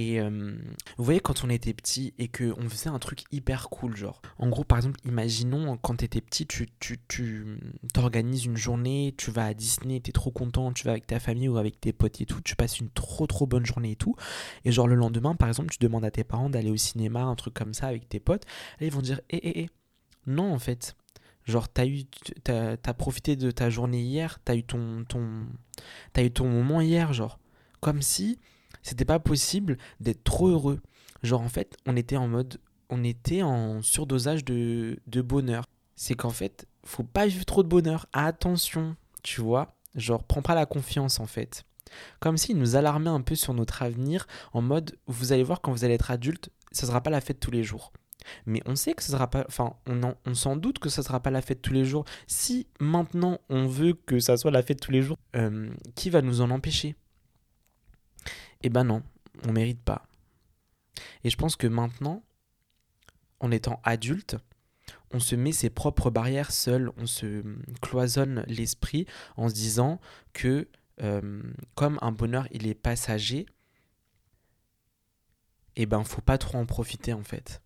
Et 0.00 0.18
euh, 0.18 0.56
vous 0.96 1.04
voyez, 1.04 1.20
quand 1.20 1.44
on 1.44 1.50
était 1.50 1.74
petit 1.74 2.14
et 2.16 2.26
qu'on 2.26 2.70
faisait 2.70 2.88
un 2.88 2.98
truc 2.98 3.24
hyper 3.32 3.68
cool, 3.68 3.94
genre, 3.98 4.22
en 4.38 4.48
gros, 4.48 4.64
par 4.64 4.78
exemple, 4.78 4.98
imaginons 5.04 5.76
quand 5.76 5.96
tu 5.96 6.06
étais 6.06 6.22
petit, 6.22 6.46
tu, 6.46 6.70
tu, 6.80 7.58
t'organises 7.92 8.46
une 8.46 8.56
journée, 8.56 9.14
tu 9.18 9.30
vas 9.30 9.44
à 9.44 9.52
Disney, 9.52 10.00
tu 10.00 10.08
es 10.08 10.12
trop 10.12 10.30
content, 10.30 10.72
tu 10.72 10.84
vas 10.84 10.92
avec 10.92 11.06
ta 11.06 11.20
famille 11.20 11.48
ou 11.48 11.58
avec 11.58 11.82
tes 11.82 11.92
potes 11.92 12.18
et 12.22 12.24
tout, 12.24 12.40
tu 12.40 12.56
passes 12.56 12.80
une 12.80 12.88
trop 12.88 13.26
trop 13.26 13.46
bonne 13.46 13.66
journée 13.66 13.90
et 13.90 13.96
tout. 13.96 14.16
Et 14.64 14.72
genre, 14.72 14.88
le 14.88 14.94
lendemain, 14.94 15.34
par 15.34 15.48
exemple, 15.48 15.68
tu 15.68 15.78
demandes 15.80 16.06
à 16.06 16.10
tes 16.10 16.24
parents 16.24 16.48
d'aller 16.48 16.70
au 16.70 16.78
cinéma, 16.78 17.20
un 17.20 17.34
truc 17.34 17.52
comme 17.52 17.74
ça 17.74 17.86
avec 17.86 18.08
tes 18.08 18.20
potes, 18.20 18.46
et 18.80 18.86
ils 18.86 18.92
vont 18.92 19.02
dire, 19.02 19.20
hé, 19.28 19.36
hé, 19.36 19.60
hé, 19.60 19.70
non, 20.26 20.50
en 20.50 20.58
fait. 20.58 20.96
Genre, 21.44 21.68
t'as 21.68 21.84
eu, 21.84 22.04
t'as, 22.42 22.76
as 22.82 22.94
profité 22.94 23.36
de 23.36 23.50
ta 23.50 23.68
journée 23.68 24.00
hier, 24.00 24.38
t'as 24.46 24.56
eu 24.56 24.62
ton, 24.62 25.04
ton, 25.06 25.44
t'as 26.14 26.24
eu 26.24 26.30
ton 26.30 26.48
moment 26.48 26.80
hier, 26.80 27.12
genre, 27.12 27.38
comme 27.80 28.00
si 28.00 28.38
c'était 28.82 29.04
pas 29.04 29.18
possible 29.18 29.76
d'être 30.00 30.24
trop 30.24 30.48
heureux. 30.48 30.80
Genre, 31.22 31.40
en 31.40 31.48
fait, 31.48 31.76
on 31.86 31.96
était 31.96 32.16
en 32.16 32.28
mode, 32.28 32.58
on 32.88 33.04
était 33.04 33.42
en 33.42 33.82
surdosage 33.82 34.44
de, 34.44 34.98
de 35.06 35.20
bonheur. 35.22 35.64
C'est 35.96 36.14
qu'en 36.14 36.30
fait, 36.30 36.66
faut 36.84 37.04
pas 37.04 37.26
vivre 37.26 37.44
trop 37.44 37.62
de 37.62 37.68
bonheur. 37.68 38.06
Attention, 38.12 38.96
tu 39.22 39.40
vois. 39.40 39.76
Genre, 39.94 40.22
prends 40.24 40.42
pas 40.42 40.54
la 40.54 40.66
confiance, 40.66 41.20
en 41.20 41.26
fait. 41.26 41.64
Comme 42.20 42.36
s'il 42.36 42.56
nous 42.56 42.76
alarmait 42.76 43.10
un 43.10 43.20
peu 43.20 43.34
sur 43.34 43.52
notre 43.52 43.82
avenir, 43.82 44.26
en 44.52 44.62
mode, 44.62 44.96
vous 45.06 45.32
allez 45.32 45.42
voir 45.42 45.60
quand 45.60 45.72
vous 45.72 45.84
allez 45.84 45.94
être 45.94 46.10
adulte, 46.10 46.50
ça 46.72 46.86
sera 46.86 47.02
pas 47.02 47.10
la 47.10 47.20
fête 47.20 47.40
tous 47.40 47.50
les 47.50 47.64
jours. 47.64 47.92
Mais 48.46 48.62
on 48.66 48.76
sait 48.76 48.94
que 48.94 49.02
ce 49.02 49.12
sera 49.12 49.28
pas, 49.28 49.44
enfin, 49.48 49.74
on, 49.86 50.14
on 50.24 50.34
s'en 50.34 50.56
doute 50.56 50.78
que 50.78 50.88
ça 50.88 51.02
sera 51.02 51.20
pas 51.20 51.30
la 51.30 51.42
fête 51.42 51.62
tous 51.62 51.72
les 51.72 51.84
jours. 51.84 52.04
Si 52.26 52.66
maintenant 52.78 53.40
on 53.48 53.66
veut 53.66 53.94
que 53.94 54.20
ça 54.20 54.36
soit 54.36 54.50
la 54.50 54.62
fête 54.62 54.80
tous 54.80 54.92
les 54.92 55.02
jours, 55.02 55.16
euh, 55.36 55.70
qui 55.94 56.10
va 56.10 56.22
nous 56.22 56.40
en 56.40 56.50
empêcher? 56.50 56.96
Eh 58.62 58.68
ben 58.68 58.84
non, 58.84 59.02
on 59.46 59.52
mérite 59.52 59.82
pas. 59.82 60.06
Et 61.24 61.30
je 61.30 61.36
pense 61.36 61.56
que 61.56 61.66
maintenant, 61.66 62.22
en 63.40 63.50
étant 63.50 63.80
adulte, 63.84 64.36
on 65.12 65.20
se 65.20 65.34
met 65.34 65.52
ses 65.52 65.70
propres 65.70 66.10
barrières 66.10 66.52
seul, 66.52 66.90
on 66.96 67.06
se 67.06 67.42
cloisonne 67.80 68.44
l'esprit 68.46 69.06
en 69.36 69.48
se 69.48 69.54
disant 69.54 70.00
que 70.32 70.68
euh, 71.02 71.42
comme 71.74 71.98
un 72.02 72.12
bonheur 72.12 72.46
il 72.50 72.66
est 72.66 72.74
passager, 72.74 73.46
eh 75.76 75.86
ben 75.86 76.04
faut 76.04 76.20
pas 76.20 76.38
trop 76.38 76.58
en 76.58 76.66
profiter 76.66 77.12
en 77.12 77.22
fait. 77.22 77.62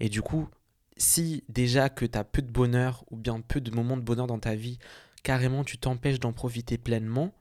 Et 0.00 0.08
du 0.08 0.22
coup, 0.22 0.48
si 0.96 1.44
déjà 1.48 1.88
que 1.88 2.04
tu 2.04 2.18
as 2.18 2.24
peu 2.24 2.42
de 2.42 2.50
bonheur 2.50 3.04
ou 3.10 3.16
bien 3.16 3.40
peu 3.40 3.60
de 3.60 3.70
moments 3.70 3.96
de 3.96 4.02
bonheur 4.02 4.26
dans 4.26 4.38
ta 4.38 4.54
vie, 4.54 4.78
carrément 5.22 5.64
tu 5.64 5.78
t'empêches 5.78 6.20
d'en 6.20 6.32
profiter 6.32 6.78
pleinement, 6.78 7.32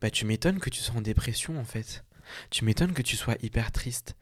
bah 0.00 0.10
tu 0.10 0.24
m'étonnes 0.24 0.60
que 0.60 0.70
tu 0.70 0.80
sois 0.80 0.96
en 0.96 1.00
dépression 1.00 1.58
en 1.58 1.64
fait. 1.64 2.04
Tu 2.50 2.64
m'étonnes 2.64 2.92
que 2.92 3.02
tu 3.02 3.16
sois 3.16 3.36
hyper 3.42 3.72
triste. 3.72 4.16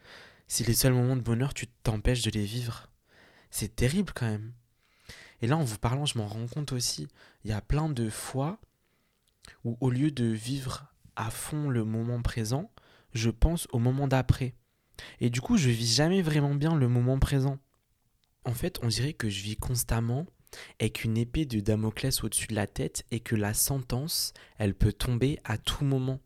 Si 0.48 0.64
les 0.64 0.74
seuls 0.74 0.94
moments 0.94 1.16
de 1.16 1.22
bonheur, 1.22 1.54
tu 1.54 1.66
t'empêches 1.66 2.22
de 2.22 2.30
les 2.30 2.44
vivre. 2.44 2.88
C'est 3.50 3.74
terrible 3.74 4.12
quand 4.14 4.26
même. 4.26 4.52
Et 5.42 5.46
là, 5.46 5.56
en 5.56 5.64
vous 5.64 5.78
parlant, 5.78 6.06
je 6.06 6.18
m'en 6.18 6.26
rends 6.26 6.46
compte 6.46 6.72
aussi. 6.72 7.08
Il 7.44 7.50
y 7.50 7.54
a 7.54 7.60
plein 7.60 7.88
de 7.88 8.08
fois 8.08 8.60
où, 9.64 9.76
au 9.80 9.90
lieu 9.90 10.10
de 10.10 10.24
vivre 10.24 10.92
à 11.16 11.30
fond 11.30 11.68
le 11.68 11.84
moment 11.84 12.22
présent, 12.22 12.70
je 13.12 13.30
pense 13.30 13.66
au 13.72 13.78
moment 13.78 14.08
d'après. 14.08 14.54
Et 15.20 15.30
du 15.30 15.40
coup, 15.40 15.56
je 15.56 15.70
vis 15.70 15.94
jamais 15.94 16.22
vraiment 16.22 16.54
bien 16.54 16.74
le 16.74 16.88
moment 16.88 17.18
présent. 17.18 17.58
En 18.44 18.54
fait, 18.54 18.78
on 18.82 18.88
dirait 18.88 19.12
que 19.12 19.28
je 19.28 19.42
vis 19.42 19.56
constamment 19.56 20.26
avec 20.80 21.04
une 21.04 21.16
épée 21.16 21.46
de 21.46 21.60
Damoclès 21.60 22.22
au-dessus 22.24 22.48
de 22.48 22.54
la 22.54 22.66
tête 22.66 23.04
et 23.10 23.20
que 23.20 23.36
la 23.36 23.54
sentence, 23.54 24.32
elle 24.58 24.74
peut 24.74 24.92
tomber 24.92 25.38
à 25.44 25.58
tout 25.58 25.84
moment. 25.84 26.20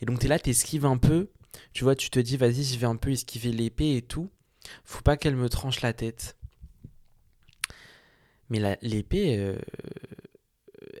Et 0.00 0.06
donc, 0.06 0.18
tu 0.18 0.26
es 0.26 0.28
là, 0.28 0.38
tu 0.38 0.50
esquives 0.50 0.86
un 0.86 0.98
peu. 0.98 1.30
Tu 1.72 1.84
vois, 1.84 1.94
tu 1.94 2.10
te 2.10 2.18
dis, 2.18 2.36
vas-y, 2.36 2.64
je 2.64 2.78
vais 2.78 2.86
un 2.86 2.96
peu 2.96 3.10
esquiver 3.10 3.52
l'épée 3.52 3.96
et 3.96 4.02
tout. 4.02 4.30
Faut 4.84 5.02
pas 5.02 5.16
qu'elle 5.16 5.36
me 5.36 5.48
tranche 5.48 5.80
la 5.80 5.92
tête. 5.92 6.36
Mais 8.48 8.78
l'épée, 8.82 9.38
euh, 9.38 9.58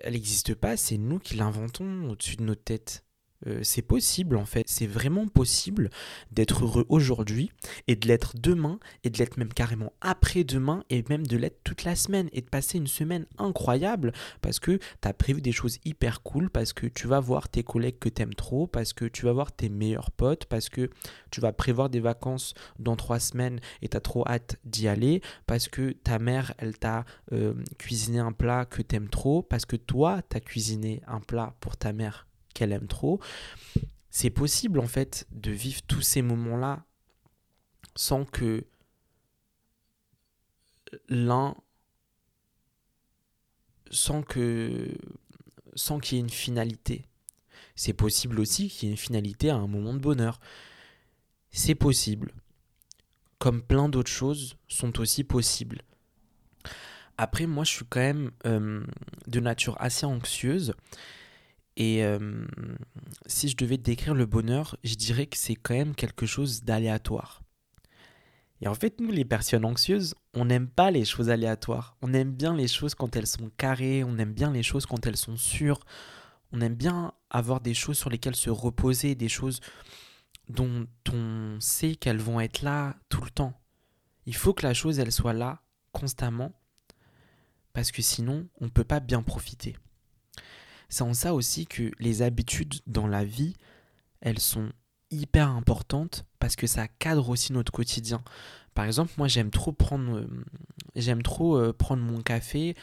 elle 0.00 0.14
n'existe 0.14 0.54
pas, 0.54 0.76
c'est 0.76 0.98
nous 0.98 1.18
qui 1.18 1.34
l'inventons 1.34 2.08
au-dessus 2.08 2.36
de 2.36 2.44
notre 2.44 2.64
tête. 2.64 3.04
Euh, 3.46 3.60
c'est 3.62 3.82
possible 3.82 4.36
en 4.36 4.44
fait, 4.44 4.64
c'est 4.68 4.86
vraiment 4.86 5.26
possible 5.26 5.90
d'être 6.30 6.64
heureux 6.64 6.86
aujourd'hui 6.88 7.50
et 7.88 7.96
de 7.96 8.06
l'être 8.06 8.36
demain 8.36 8.78
et 9.04 9.10
de 9.10 9.18
l'être 9.18 9.36
même 9.36 9.52
carrément 9.52 9.92
après-demain 10.00 10.84
et 10.90 11.04
même 11.08 11.26
de 11.26 11.36
l'être 11.36 11.60
toute 11.64 11.84
la 11.84 11.96
semaine 11.96 12.28
et 12.32 12.40
de 12.40 12.48
passer 12.48 12.78
une 12.78 12.86
semaine 12.86 13.26
incroyable 13.38 14.12
parce 14.40 14.60
que 14.60 14.78
tu 14.78 15.08
as 15.08 15.12
prévu 15.12 15.40
des 15.40 15.52
choses 15.52 15.78
hyper 15.84 16.22
cool, 16.22 16.50
parce 16.50 16.72
que 16.72 16.86
tu 16.86 17.06
vas 17.06 17.20
voir 17.20 17.48
tes 17.48 17.62
collègues 17.62 17.98
que 17.98 18.08
tu 18.08 18.22
aimes 18.22 18.34
trop, 18.34 18.66
parce 18.66 18.92
que 18.92 19.04
tu 19.04 19.24
vas 19.24 19.32
voir 19.32 19.52
tes 19.52 19.68
meilleurs 19.68 20.10
potes, 20.10 20.46
parce 20.46 20.68
que 20.68 20.90
tu 21.30 21.40
vas 21.40 21.52
prévoir 21.52 21.90
des 21.90 22.00
vacances 22.00 22.54
dans 22.78 22.96
trois 22.96 23.20
semaines 23.20 23.60
et 23.82 23.88
tu 23.88 23.96
as 23.96 24.00
trop 24.00 24.26
hâte 24.26 24.56
d'y 24.64 24.88
aller, 24.88 25.22
parce 25.46 25.68
que 25.68 25.92
ta 25.92 26.18
mère 26.18 26.54
elle 26.58 26.78
t'a 26.78 27.04
euh, 27.32 27.54
cuisiné 27.78 28.18
un 28.18 28.32
plat 28.32 28.64
que 28.64 28.82
tu 28.82 28.96
aimes 28.96 29.08
trop, 29.08 29.42
parce 29.42 29.66
que 29.66 29.76
toi 29.76 30.20
tu 30.28 30.36
as 30.36 30.40
cuisiné 30.40 31.02
un 31.06 31.20
plat 31.20 31.54
pour 31.60 31.76
ta 31.76 31.92
mère 31.92 32.26
qu'elle 32.52 32.72
aime 32.72 32.88
trop. 32.88 33.20
C'est 34.10 34.30
possible 34.30 34.78
en 34.78 34.86
fait 34.86 35.26
de 35.30 35.50
vivre 35.50 35.82
tous 35.82 36.02
ces 36.02 36.22
moments-là 36.22 36.84
sans 37.96 38.24
que 38.24 38.66
l'un 41.08 41.56
sans 43.90 44.22
que 44.22 44.94
sans 45.74 45.98
qu'il 45.98 46.16
y 46.16 46.20
ait 46.20 46.24
une 46.24 46.30
finalité. 46.30 47.06
C'est 47.74 47.94
possible 47.94 48.38
aussi 48.40 48.68
qu'il 48.68 48.88
y 48.88 48.90
ait 48.90 48.94
une 48.94 48.98
finalité 48.98 49.50
à 49.50 49.56
un 49.56 49.66
moment 49.66 49.94
de 49.94 49.98
bonheur. 49.98 50.40
C'est 51.50 51.74
possible. 51.74 52.32
Comme 53.38 53.62
plein 53.62 53.88
d'autres 53.88 54.10
choses 54.10 54.56
sont 54.68 55.00
aussi 55.00 55.24
possibles. 55.24 55.82
Après, 57.18 57.46
moi, 57.46 57.64
je 57.64 57.72
suis 57.72 57.84
quand 57.88 58.00
même 58.00 58.30
euh, 58.46 58.84
de 59.26 59.40
nature 59.40 59.76
assez 59.80 60.06
anxieuse 60.06 60.74
et 61.76 62.04
euh, 62.04 62.44
si 63.26 63.48
je 63.48 63.56
devais 63.56 63.78
décrire 63.78 64.14
le 64.14 64.26
bonheur, 64.26 64.76
je 64.84 64.94
dirais 64.94 65.26
que 65.26 65.36
c'est 65.36 65.54
quand 65.54 65.74
même 65.74 65.94
quelque 65.94 66.26
chose 66.26 66.62
d'aléatoire. 66.62 67.42
Et 68.60 68.68
en 68.68 68.74
fait, 68.74 69.00
nous, 69.00 69.10
les 69.10 69.24
personnes 69.24 69.64
anxieuses, 69.64 70.14
on 70.34 70.44
n'aime 70.44 70.68
pas 70.68 70.92
les 70.92 71.04
choses 71.04 71.30
aléatoires. 71.30 71.96
On 72.00 72.14
aime 72.14 72.32
bien 72.32 72.54
les 72.54 72.68
choses 72.68 72.94
quand 72.94 73.16
elles 73.16 73.26
sont 73.26 73.50
carrées, 73.56 74.04
on 74.04 74.18
aime 74.18 74.32
bien 74.32 74.52
les 74.52 74.62
choses 74.62 74.86
quand 74.86 75.04
elles 75.04 75.16
sont 75.16 75.36
sûres. 75.36 75.80
On 76.52 76.60
aime 76.60 76.76
bien 76.76 77.12
avoir 77.30 77.60
des 77.60 77.74
choses 77.74 77.98
sur 77.98 78.10
lesquelles 78.10 78.36
se 78.36 78.50
reposer, 78.50 79.14
des 79.14 79.28
choses 79.28 79.60
dont 80.48 80.86
on 81.12 81.56
sait 81.58 81.96
qu'elles 81.96 82.20
vont 82.20 82.40
être 82.40 82.62
là 82.62 82.94
tout 83.08 83.22
le 83.22 83.30
temps. 83.30 83.58
Il 84.26 84.36
faut 84.36 84.52
que 84.52 84.64
la 84.64 84.74
chose, 84.74 85.00
elle 85.00 85.10
soit 85.10 85.32
là 85.32 85.62
constamment, 85.90 86.52
parce 87.72 87.90
que 87.90 88.02
sinon, 88.02 88.46
on 88.60 88.66
ne 88.66 88.70
peut 88.70 88.84
pas 88.84 89.00
bien 89.00 89.22
profiter. 89.22 89.76
C'est 90.92 91.04
en 91.04 91.14
ça 91.14 91.32
aussi 91.32 91.66
que 91.66 91.90
les 92.00 92.20
habitudes 92.20 92.74
dans 92.86 93.06
la 93.06 93.24
vie, 93.24 93.56
elles 94.20 94.38
sont 94.38 94.70
hyper 95.10 95.48
importantes 95.48 96.26
parce 96.38 96.54
que 96.54 96.66
ça 96.66 96.86
cadre 96.86 97.30
aussi 97.30 97.54
notre 97.54 97.72
quotidien. 97.72 98.22
Par 98.74 98.84
exemple, 98.84 99.10
moi 99.16 99.26
j'aime 99.26 99.50
trop 99.50 99.72
prendre 99.72 100.18
euh, 100.18 100.28
euh, 100.94 101.72
prendre 101.72 102.02
mon 102.02 102.20
café 102.20 102.76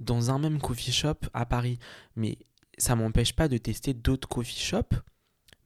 dans 0.00 0.32
un 0.32 0.40
même 0.40 0.60
coffee 0.60 0.90
shop 0.90 1.14
à 1.32 1.46
Paris, 1.46 1.78
mais 2.16 2.38
ça 2.76 2.96
m'empêche 2.96 3.34
pas 3.34 3.46
de 3.46 3.56
tester 3.56 3.94
d'autres 3.94 4.26
coffee 4.26 4.58
shops. 4.58 4.96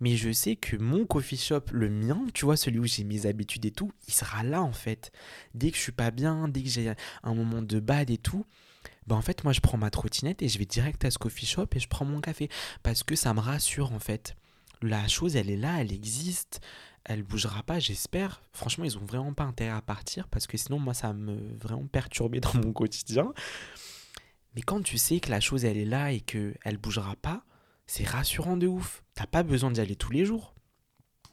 Mais 0.00 0.14
je 0.14 0.30
sais 0.30 0.57
que 0.57 0.76
mon 0.76 1.07
coffee 1.07 1.38
shop, 1.38 1.62
le 1.73 1.88
mien, 1.88 2.23
tu 2.35 2.45
vois, 2.45 2.59
celui 2.59 2.80
où 2.80 2.87
j'ai 2.87 3.04
mes 3.04 3.25
habitudes 3.25 3.64
et 3.64 3.73
tout, 3.73 3.92
il 4.07 4.12
sera 4.12 4.42
là 4.42 4.61
en 4.62 4.73
fait. 4.73 5.11
Dès 5.54 5.71
que 5.71 5.78
je 5.78 5.83
suis 5.85 5.92
pas 5.92 6.11
bien, 6.11 6.49
dès 6.49 6.62
que 6.62 6.68
j'ai 6.68 6.92
un 7.23 7.35
moment 7.35 7.62
de 7.62 7.80
bad 7.80 8.11
et 8.11 8.18
tout, 8.18 8.45
bah 9.09 9.17
en 9.17 9.23
fait 9.23 9.43
moi 9.43 9.55
je 9.55 9.61
prends 9.61 9.79
ma 9.79 9.91
trottinette 9.91 10.43
et 10.43 10.49
je 10.49 10.59
vais 10.59 10.67
direct 10.67 11.03
à 11.05 11.11
ce 11.11 11.19
coffee 11.19 11.47
shop 11.47 11.69
et 11.75 11.81
je 11.81 11.88
prends 11.88 12.05
mon 12.05 12.21
café 12.21 12.50
parce 12.83 13.03
que 13.03 13.17
ça 13.17 13.33
me 13.33 13.41
rassure 13.41 13.93
en 13.93 13.99
fait. 13.99 14.37
La 14.83 15.09
chose 15.09 15.35
elle 15.35 15.49
est 15.49 15.57
là, 15.57 15.81
elle 15.81 15.93
existe, 15.93 16.61
elle 17.05 17.23
bougera 17.23 17.62
pas, 17.62 17.81
j'espère. 17.81 18.43
Franchement, 18.53 18.85
ils 18.85 18.99
ont 18.99 19.05
vraiment 19.05 19.33
pas 19.33 19.45
intérêt 19.45 19.75
à 19.75 19.81
partir 19.81 20.29
parce 20.29 20.47
que 20.47 20.59
sinon 20.59 20.79
moi 20.79 20.93
ça 20.93 21.15
me 21.15 21.57
vraiment 21.57 21.87
perturber 21.87 22.38
dans 22.41 22.53
mon 22.55 22.73
quotidien. 22.73 23.33
Mais 24.55 24.61
quand 24.61 24.83
tu 24.83 24.99
sais 24.99 25.21
que 25.21 25.31
la 25.31 25.41
chose 25.41 25.65
elle 25.65 25.79
est 25.79 25.87
là 25.87 26.12
et 26.12 26.21
que 26.21 26.55
elle 26.62 26.77
bougera 26.77 27.17
pas, 27.17 27.45
c'est 27.87 28.07
rassurant 28.07 28.59
de 28.59 28.67
ouf. 28.67 29.03
T'as 29.15 29.27
pas 29.27 29.43
besoin 29.43 29.71
d'y 29.71 29.81
aller 29.81 29.97
tous 29.97 30.12
les 30.12 30.27
jours. 30.27 30.55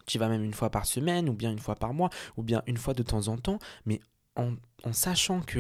Tu 0.06 0.18
vas 0.18 0.30
même 0.30 0.46
une 0.46 0.54
fois 0.54 0.70
par 0.70 0.86
semaine 0.86 1.28
ou 1.28 1.34
bien 1.34 1.52
une 1.52 1.60
fois 1.60 1.76
par 1.76 1.94
mois 1.94 2.10
ou 2.38 2.44
bien 2.44 2.64
une 2.68 2.78
fois 2.78 2.94
de 2.94 3.04
temps 3.04 3.28
en 3.28 3.38
temps, 3.38 3.60
mais 3.86 4.00
en 4.38 4.94
sachant 4.94 5.42
que 5.42 5.60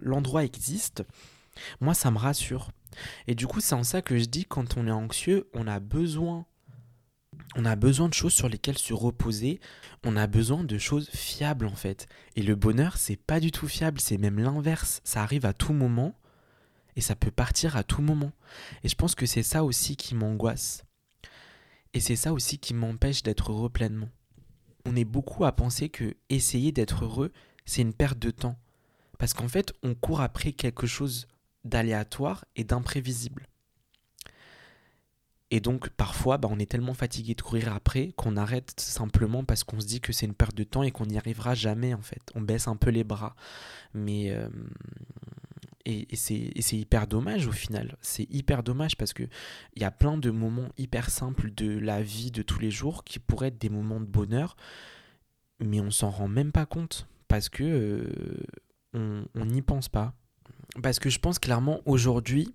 l'endroit 0.00 0.44
existe, 0.44 1.04
moi, 1.80 1.94
ça 1.94 2.10
me 2.10 2.18
rassure. 2.18 2.70
Et 3.26 3.34
du 3.34 3.46
coup, 3.46 3.60
c'est 3.60 3.74
en 3.74 3.84
ça 3.84 4.02
que 4.02 4.18
je 4.18 4.24
dis 4.24 4.44
quand 4.44 4.76
on 4.76 4.86
est 4.86 4.92
anxieux, 4.92 5.48
on 5.54 5.66
a 5.66 5.80
besoin 5.80 6.46
on 7.54 7.64
a 7.64 7.76
besoin 7.76 8.08
de 8.08 8.14
choses 8.14 8.34
sur 8.34 8.48
lesquelles 8.48 8.78
se 8.78 8.92
reposer, 8.92 9.60
on 10.04 10.16
a 10.16 10.26
besoin 10.26 10.64
de 10.64 10.78
choses 10.78 11.08
fiables 11.10 11.66
en 11.66 11.74
fait. 11.74 12.06
Et 12.34 12.42
le 12.42 12.54
bonheur, 12.54 12.96
c'est 12.98 13.16
pas 13.16 13.40
du 13.40 13.50
tout 13.50 13.68
fiable, 13.68 14.00
c'est 14.00 14.18
même 14.18 14.38
l'inverse, 14.38 15.00
ça 15.04 15.22
arrive 15.22 15.46
à 15.46 15.54
tout 15.54 15.72
moment 15.72 16.14
et 16.96 17.00
ça 17.00 17.14
peut 17.14 17.30
partir 17.30 17.76
à 17.76 17.82
tout 17.82 18.02
moment. 18.02 18.32
Et 18.82 18.88
je 18.88 18.94
pense 18.94 19.14
que 19.14 19.26
c'est 19.26 19.42
ça 19.42 19.64
aussi 19.64 19.96
qui 19.96 20.14
m'angoisse. 20.14 20.84
Et 21.94 22.00
c'est 22.00 22.16
ça 22.16 22.32
aussi 22.32 22.58
qui 22.58 22.74
m'empêche 22.74 23.22
d'être 23.22 23.52
heureux 23.52 23.70
pleinement. 23.70 24.08
On 24.84 24.96
est 24.96 25.04
beaucoup 25.04 25.44
à 25.44 25.52
penser 25.52 25.88
que 25.88 26.16
essayer 26.28 26.72
d'être 26.72 27.04
heureux, 27.04 27.32
c'est 27.64 27.82
une 27.82 27.94
perte 27.94 28.18
de 28.18 28.30
temps. 28.30 28.58
Parce 29.18 29.32
qu'en 29.32 29.48
fait, 29.48 29.72
on 29.82 29.94
court 29.94 30.20
après 30.20 30.52
quelque 30.52 30.86
chose 30.86 31.26
d'aléatoire 31.66 32.44
et 32.56 32.64
d'imprévisible. 32.64 33.48
Et 35.50 35.60
donc 35.60 35.90
parfois, 35.90 36.38
bah, 36.38 36.48
on 36.50 36.58
est 36.58 36.70
tellement 36.70 36.94
fatigué 36.94 37.34
de 37.34 37.42
courir 37.42 37.72
après 37.72 38.12
qu'on 38.16 38.36
arrête 38.36 38.74
simplement 38.80 39.44
parce 39.44 39.62
qu'on 39.62 39.78
se 39.78 39.86
dit 39.86 40.00
que 40.00 40.12
c'est 40.12 40.26
une 40.26 40.34
perte 40.34 40.56
de 40.56 40.64
temps 40.64 40.82
et 40.82 40.90
qu'on 40.90 41.06
n'y 41.06 41.18
arrivera 41.18 41.54
jamais 41.54 41.94
en 41.94 42.02
fait. 42.02 42.22
On 42.34 42.40
baisse 42.40 42.66
un 42.66 42.76
peu 42.76 42.90
les 42.90 43.04
bras. 43.04 43.36
Mais 43.94 44.30
euh, 44.30 44.48
et, 45.84 46.08
c'est 46.16 46.76
hyper 46.76 47.06
dommage 47.06 47.46
au 47.46 47.52
final. 47.52 47.96
C'est 48.00 48.26
hyper 48.28 48.64
dommage 48.64 48.96
parce 48.96 49.12
que 49.12 49.22
il 49.76 49.82
y 49.82 49.84
a 49.84 49.92
plein 49.92 50.18
de 50.18 50.30
moments 50.30 50.68
hyper 50.78 51.10
simples 51.10 51.52
de 51.54 51.78
la 51.78 52.02
vie 52.02 52.32
de 52.32 52.42
tous 52.42 52.58
les 52.58 52.72
jours 52.72 53.04
qui 53.04 53.20
pourraient 53.20 53.48
être 53.48 53.60
des 53.60 53.70
moments 53.70 54.00
de 54.00 54.06
bonheur, 54.06 54.56
mais 55.60 55.80
on 55.80 55.92
s'en 55.92 56.10
rend 56.10 56.28
même 56.28 56.50
pas 56.50 56.66
compte 56.66 57.06
parce 57.28 57.48
que 57.48 58.10
euh, 58.94 59.24
on 59.34 59.44
n'y 59.44 59.62
pense 59.62 59.88
pas. 59.88 60.14
Parce 60.82 60.98
que 60.98 61.10
je 61.10 61.18
pense 61.18 61.38
clairement 61.38 61.80
aujourd'hui, 61.86 62.54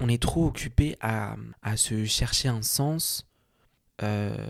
on 0.00 0.08
est 0.08 0.22
trop 0.22 0.46
occupé 0.46 0.96
à, 1.00 1.36
se 1.76 2.04
chercher 2.04 2.48
un 2.48 2.62
sens 2.62 3.26
euh, 4.02 4.46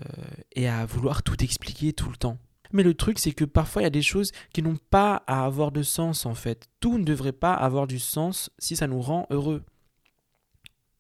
et 0.53 0.69
à 0.69 0.85
vouloir 0.85 1.23
tout 1.23 1.43
expliquer 1.43 1.93
tout 1.93 2.11
le 2.11 2.17
temps. 2.17 2.39
Mais 2.73 2.83
le 2.83 2.95
truc, 2.95 3.19
c'est 3.19 3.33
que 3.33 3.47
parfois, 3.47 3.83
il 3.83 3.85
y 3.85 3.87
a 3.87 3.91
des 3.91 4.03
choses 4.03 4.33
qui 4.53 4.63
n'ont 4.63 4.79
pas 4.91 5.23
à 5.27 5.47
avoir 5.47 5.73
de 5.73 5.83
sens, 5.83 6.27
en 6.27 6.35
fait. 6.35 6.69
Tout 6.81 6.99
ne 6.99 7.05
devrait 7.05 7.33
pas 7.33 7.55
avoir 7.55 7.87
du 7.87 7.99
sens 7.99 8.51
si 8.59 8.77
ça 8.77 8.87
nous 8.87 9.01
rend 9.01 9.27
heureux. 9.31 9.65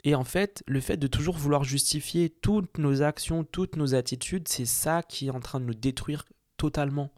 Et 0.04 0.14
en 0.14 0.24
fait, 0.24 0.62
le 0.66 0.80
fait 0.80 0.96
de 0.96 1.06
toujours 1.06 1.36
vouloir 1.36 1.64
justifier 1.64 2.30
toutes 2.30 2.78
nos 2.78 3.02
actions, 3.02 3.44
toutes 3.44 3.76
nos 3.76 3.94
attitudes, 3.94 4.48
c'est 4.48 4.64
ça 4.64 5.02
qui 5.02 5.26
est 5.26 5.30
en 5.30 5.40
train 5.40 5.60
de 5.60 5.66
nous 5.66 5.74
détruire 5.74 6.24
totalement. 6.56 7.12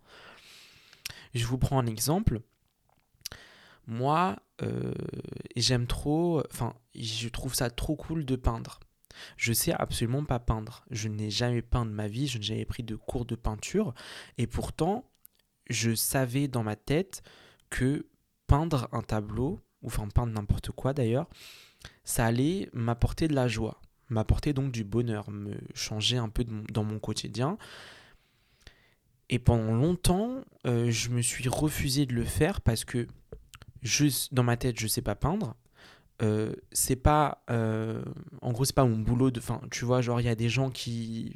Je 1.35 1.47
vous 1.47 1.59
prends 1.59 1.79
un 1.79 1.87
exemple. 1.87 2.41
Moi, 3.87 4.37
euh, 4.63 4.93
j'aime 5.57 5.87
trop, 5.87 6.43
enfin, 6.51 6.75
je 6.95 7.29
trouve 7.29 7.55
ça 7.55 7.71
trop 7.71 7.97
cool 7.97 8.25
de 8.25 8.37
peindre. 8.37 8.81
Je 9.37 9.53
sais 9.53 9.73
absolument 9.73 10.25
pas 10.25 10.39
peindre. 10.39 10.85
Je 10.91 11.09
n'ai 11.09 11.31
jamais 11.31 11.63
peint 11.63 11.85
de 11.85 11.91
ma 11.91 12.09
vie, 12.09 12.27
je 12.27 12.39
n'ai 12.39 12.45
jamais 12.45 12.65
pris 12.65 12.83
de 12.83 12.97
cours 12.97 13.25
de 13.25 13.35
peinture. 13.35 13.95
Et 14.39 14.47
pourtant, 14.47 15.05
je 15.69 15.95
savais 15.95 16.49
dans 16.49 16.63
ma 16.63 16.77
tête 16.77 17.23
que 17.71 18.07
peindre 18.47 18.89
un 18.93 19.03
tableau, 19.03 19.61
ou 19.83 19.89
enfin 19.89 20.09
peindre 20.09 20.33
n'importe 20.33 20.71
quoi 20.73 20.93
d'ailleurs, 20.93 21.29
ça 22.05 22.27
allait 22.27 22.69
m'apporter 22.73 23.29
de 23.29 23.35
la 23.35 23.49
joie, 23.49 23.81
m'apporter 24.09 24.53
donc 24.53 24.73
du 24.73 24.85
bonheur, 24.85 25.31
me 25.31 25.55
changer 25.75 26.17
un 26.17 26.29
peu 26.29 26.45
dans 26.45 26.85
mon 26.85 26.99
quotidien. 26.99 27.57
Et 29.29 29.39
pendant 29.39 29.73
longtemps, 29.73 30.45
euh, 30.67 30.91
je 30.91 31.11
me 31.11 31.23
suis 31.23 31.49
refusé 31.49 32.05
de 32.05 32.15
le 32.15 32.25
faire 32.25 32.61
parce 32.61 32.85
que 32.85 33.07
juste 33.83 34.35
dans 34.35 34.43
ma 34.43 34.57
tête, 34.57 34.79
je 34.79 34.87
sais 34.87 35.03
pas 35.03 35.15
peindre. 35.15 35.57
Euh, 36.23 36.55
c'est 36.73 36.97
pas 36.97 37.43
euh, 37.49 38.03
en 38.43 38.53
gros 38.53 38.67
c'est 38.67 38.75
pas 38.75 38.85
mon 38.85 38.99
boulot 38.99 39.31
de 39.31 39.41
enfin 39.41 39.63
tu 39.71 39.87
vois 39.87 40.03
genre 40.03 40.21
il 40.21 40.25
y 40.25 40.29
a 40.29 40.35
des 40.35 40.51
gens 40.51 40.69
qui 40.69 41.35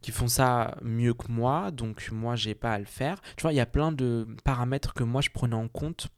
qui 0.00 0.12
font 0.12 0.28
ça 0.28 0.78
mieux 0.80 1.12
que 1.12 1.30
moi 1.30 1.70
donc 1.70 2.10
moi 2.10 2.34
j'ai 2.34 2.54
pas 2.54 2.72
à 2.72 2.78
le 2.78 2.86
faire. 2.86 3.20
Tu 3.36 3.42
vois 3.42 3.52
il 3.52 3.56
y 3.56 3.60
a 3.60 3.66
plein 3.66 3.92
de 3.92 4.26
paramètres 4.44 4.94
que 4.94 5.04
moi 5.04 5.20
je 5.20 5.28
prenais 5.30 5.56
en 5.56 5.68
compte 5.68 6.08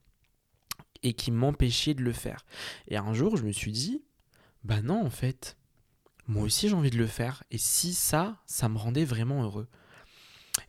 et 1.02 1.14
qui 1.14 1.32
m'empêchaient 1.32 1.94
de 1.94 2.02
le 2.02 2.12
faire. 2.12 2.44
Et 2.86 2.96
un 2.96 3.12
jour 3.12 3.36
je 3.36 3.42
me 3.42 3.52
suis 3.52 3.72
dit 3.72 4.04
bah 4.62 4.82
non 4.82 5.04
en 5.04 5.10
fait 5.10 5.56
moi 6.28 6.44
aussi 6.44 6.68
j'ai 6.68 6.76
envie 6.76 6.90
de 6.90 6.98
le 6.98 7.08
faire. 7.08 7.42
Et 7.50 7.58
si 7.58 7.92
ça 7.92 8.36
ça 8.46 8.68
me 8.68 8.78
rendait 8.78 9.04
vraiment 9.04 9.42
heureux 9.42 9.66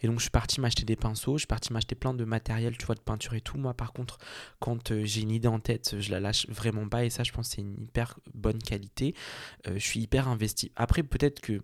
et 0.01 0.07
donc 0.07 0.17
je 0.17 0.24
suis 0.24 0.31
parti 0.31 0.62
m'acheter 0.62 0.86
des 0.86 0.95
pinceaux, 0.95 1.38
je 1.38 1.41
suis 1.41 1.48
parti 1.48 1.74
m'acheter 1.74 1.95
plein 1.95 2.13
de 2.13 2.24
matériel, 2.25 2.77
tu 2.77 2.86
vois, 2.86 2.95
de 2.95 3.01
peinture 3.01 3.33
et 3.33 3.41
tout. 3.41 3.57
Moi 3.57 3.74
par 3.74 3.93
contre, 3.93 4.17
quand 4.60 4.91
euh, 4.91 5.03
j'ai 5.05 5.21
une 5.21 5.31
idée 5.31 5.48
en 5.48 5.60
tête, 5.60 5.95
je 6.00 6.12
la 6.12 6.19
lâche 6.19 6.48
vraiment 6.50 6.88
pas 6.88 7.05
et 7.05 7.10
ça 7.10 7.24
je 7.24 7.31
pense 7.31 7.50
c'est 7.50 7.62
une 7.62 7.81
hyper 7.81 8.19
bonne 8.33 8.60
qualité. 8.60 9.15
Euh, 9.67 9.74
je 9.75 9.86
suis 9.86 10.01
hyper 10.01 10.27
investi. 10.27 10.71
Après 10.75 11.03
peut-être 11.03 11.39
que 11.39 11.62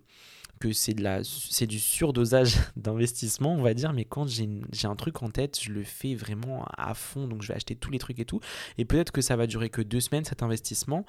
que 0.58 0.72
c'est 0.72 1.66
du 1.66 1.78
surdosage 1.78 2.56
d'investissement 2.76 3.54
on 3.54 3.62
va 3.62 3.74
dire 3.74 3.92
mais 3.92 4.04
quand 4.04 4.26
j'ai 4.26 4.48
un 4.84 4.96
truc 4.96 5.22
en 5.22 5.30
tête 5.30 5.58
je 5.60 5.70
le 5.70 5.84
fais 5.84 6.16
vraiment 6.16 6.66
à 6.76 6.94
fond 6.94 7.28
donc 7.28 7.42
je 7.42 7.48
vais 7.48 7.54
acheter 7.54 7.76
tous 7.76 7.92
les 7.92 7.98
trucs 7.98 8.18
et 8.18 8.24
tout 8.24 8.40
et 8.76 8.84
peut-être 8.84 9.12
que 9.12 9.20
ça 9.20 9.36
va 9.36 9.46
durer 9.46 9.70
que 9.70 9.82
deux 9.82 10.00
semaines 10.00 10.24
cet 10.24 10.42
investissement 10.42 11.06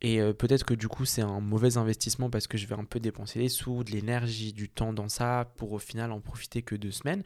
et 0.00 0.20
euh, 0.20 0.32
peut-être 0.32 0.64
que 0.64 0.74
du 0.74 0.88
coup 0.88 1.04
c'est 1.04 1.22
un 1.22 1.40
mauvais 1.40 1.78
investissement 1.78 2.28
parce 2.28 2.46
que 2.46 2.58
je 2.58 2.66
vais 2.66 2.74
un 2.74 2.84
peu 2.84 3.00
dépenser 3.00 3.38
les 3.38 3.48
sous, 3.48 3.82
de 3.84 3.90
l'énergie, 3.90 4.52
du 4.52 4.68
temps 4.68 4.92
dans 4.92 5.08
ça 5.08 5.52
pour 5.56 5.72
au 5.72 5.78
final 5.78 6.12
en 6.12 6.20
profiter 6.20 6.62
que 6.62 6.74
deux 6.74 6.90
semaines. 6.90 7.22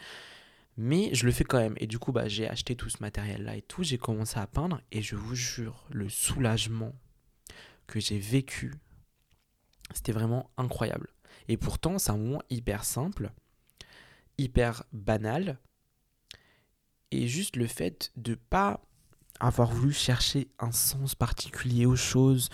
Mais 0.76 1.10
je 1.12 1.26
le 1.26 1.32
fais 1.32 1.44
quand 1.44 1.58
même. 1.58 1.74
Et 1.78 1.86
du 1.86 1.98
coup 1.98 2.12
bah, 2.12 2.28
j'ai 2.28 2.48
acheté 2.48 2.76
tout 2.76 2.88
ce 2.88 2.98
matériel 3.00 3.44
là 3.44 3.56
et 3.56 3.62
tout, 3.62 3.82
j'ai 3.82 3.98
commencé 3.98 4.38
à 4.38 4.46
peindre 4.46 4.80
et 4.92 5.02
je 5.02 5.16
vous 5.16 5.34
jure 5.34 5.86
le 5.90 6.08
soulagement 6.08 6.94
que 7.86 7.98
j'ai 7.98 8.18
vécu, 8.18 8.72
c'était 9.92 10.12
vraiment 10.12 10.50
incroyable. 10.56 11.08
Et 11.48 11.56
pourtant 11.56 11.98
c'est 11.98 12.12
un 12.12 12.18
moment 12.18 12.42
hyper 12.50 12.84
simple, 12.84 13.32
hyper 14.38 14.84
banal. 14.92 15.58
Et 17.10 17.26
juste 17.26 17.56
le 17.56 17.66
fait 17.66 18.12
de 18.14 18.36
pas 18.36 18.80
avoir 19.40 19.70
voulu 19.70 19.92
chercher 19.92 20.48
un 20.58 20.72
sens 20.72 21.14
particulier 21.14 21.86
aux 21.86 21.96
choses, 21.96 22.50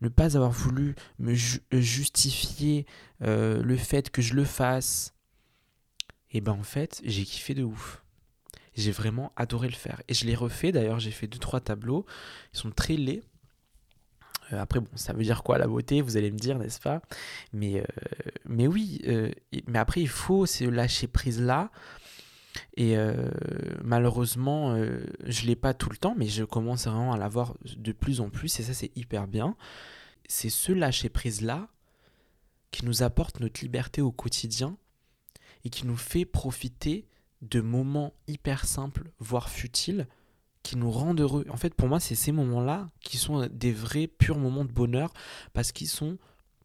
ne 0.00 0.08
pas 0.08 0.36
avoir 0.36 0.50
voulu 0.50 0.94
me 1.18 1.32
euh, 1.32 1.80
justifier 1.80 2.86
euh, 3.22 3.62
le 3.62 3.76
fait 3.76 4.10
que 4.10 4.22
je 4.22 4.34
le 4.34 4.44
fasse, 4.44 5.14
et 6.30 6.40
ben 6.40 6.52
en 6.52 6.62
fait, 6.62 7.00
j'ai 7.04 7.24
kiffé 7.24 7.54
de 7.54 7.64
ouf. 7.64 8.02
J'ai 8.74 8.92
vraiment 8.92 9.32
adoré 9.36 9.68
le 9.68 9.74
faire. 9.74 10.02
Et 10.06 10.12
je 10.12 10.26
l'ai 10.26 10.34
refait 10.34 10.70
d'ailleurs, 10.70 11.00
j'ai 11.00 11.10
fait 11.10 11.26
deux 11.26 11.38
trois 11.38 11.60
tableaux, 11.60 12.04
ils 12.52 12.58
sont 12.58 12.70
très 12.70 12.96
laids. 12.96 13.22
Euh, 14.52 14.60
après, 14.60 14.80
bon, 14.80 14.90
ça 14.94 15.14
veut 15.14 15.24
dire 15.24 15.42
quoi 15.42 15.56
la 15.56 15.66
beauté, 15.66 16.02
vous 16.02 16.18
allez 16.18 16.30
me 16.30 16.38
dire, 16.38 16.58
n'est-ce 16.58 16.80
pas? 16.80 17.00
Mais, 17.54 17.82
mais 18.44 18.66
oui, 18.66 19.00
mais 19.66 19.78
après, 19.78 20.02
il 20.02 20.08
faut 20.08 20.44
se 20.44 20.64
lâcher 20.64 21.06
prise 21.06 21.40
là 21.40 21.70
et 22.76 22.96
euh, 22.96 23.30
malheureusement, 23.82 24.74
euh, 24.74 25.04
je 25.24 25.42
ne 25.42 25.46
l'ai 25.48 25.56
pas 25.56 25.74
tout 25.74 25.90
le 25.90 25.96
temps, 25.96 26.14
mais 26.16 26.26
je 26.26 26.44
commence 26.44 26.86
vraiment 26.86 27.12
à 27.12 27.18
l'avoir 27.18 27.54
de 27.76 27.92
plus 27.92 28.20
en 28.20 28.30
plus, 28.30 28.60
et 28.60 28.62
ça 28.62 28.74
c'est 28.74 28.96
hyper 28.96 29.26
bien. 29.26 29.56
C'est 30.28 30.50
ce 30.50 30.72
lâcher-prise-là 30.72 31.68
qui 32.70 32.84
nous 32.84 33.02
apporte 33.02 33.40
notre 33.40 33.60
liberté 33.60 34.02
au 34.02 34.12
quotidien 34.12 34.76
et 35.64 35.70
qui 35.70 35.86
nous 35.86 35.96
fait 35.96 36.24
profiter 36.24 37.06
de 37.42 37.60
moments 37.60 38.12
hyper 38.26 38.64
simples, 38.66 39.10
voire 39.18 39.48
futiles, 39.48 40.06
qui 40.62 40.76
nous 40.76 40.90
rendent 40.90 41.20
heureux. 41.20 41.46
En 41.48 41.56
fait, 41.56 41.74
pour 41.74 41.88
moi, 41.88 42.00
c'est 42.00 42.16
ces 42.16 42.32
moments-là 42.32 42.90
qui 43.00 43.18
sont 43.18 43.46
des 43.52 43.72
vrais, 43.72 44.08
purs 44.08 44.38
moments 44.38 44.64
de 44.64 44.72
bonheur, 44.72 45.12
parce 45.52 45.70
qu'ils 45.70 45.88
sont 45.88 46.18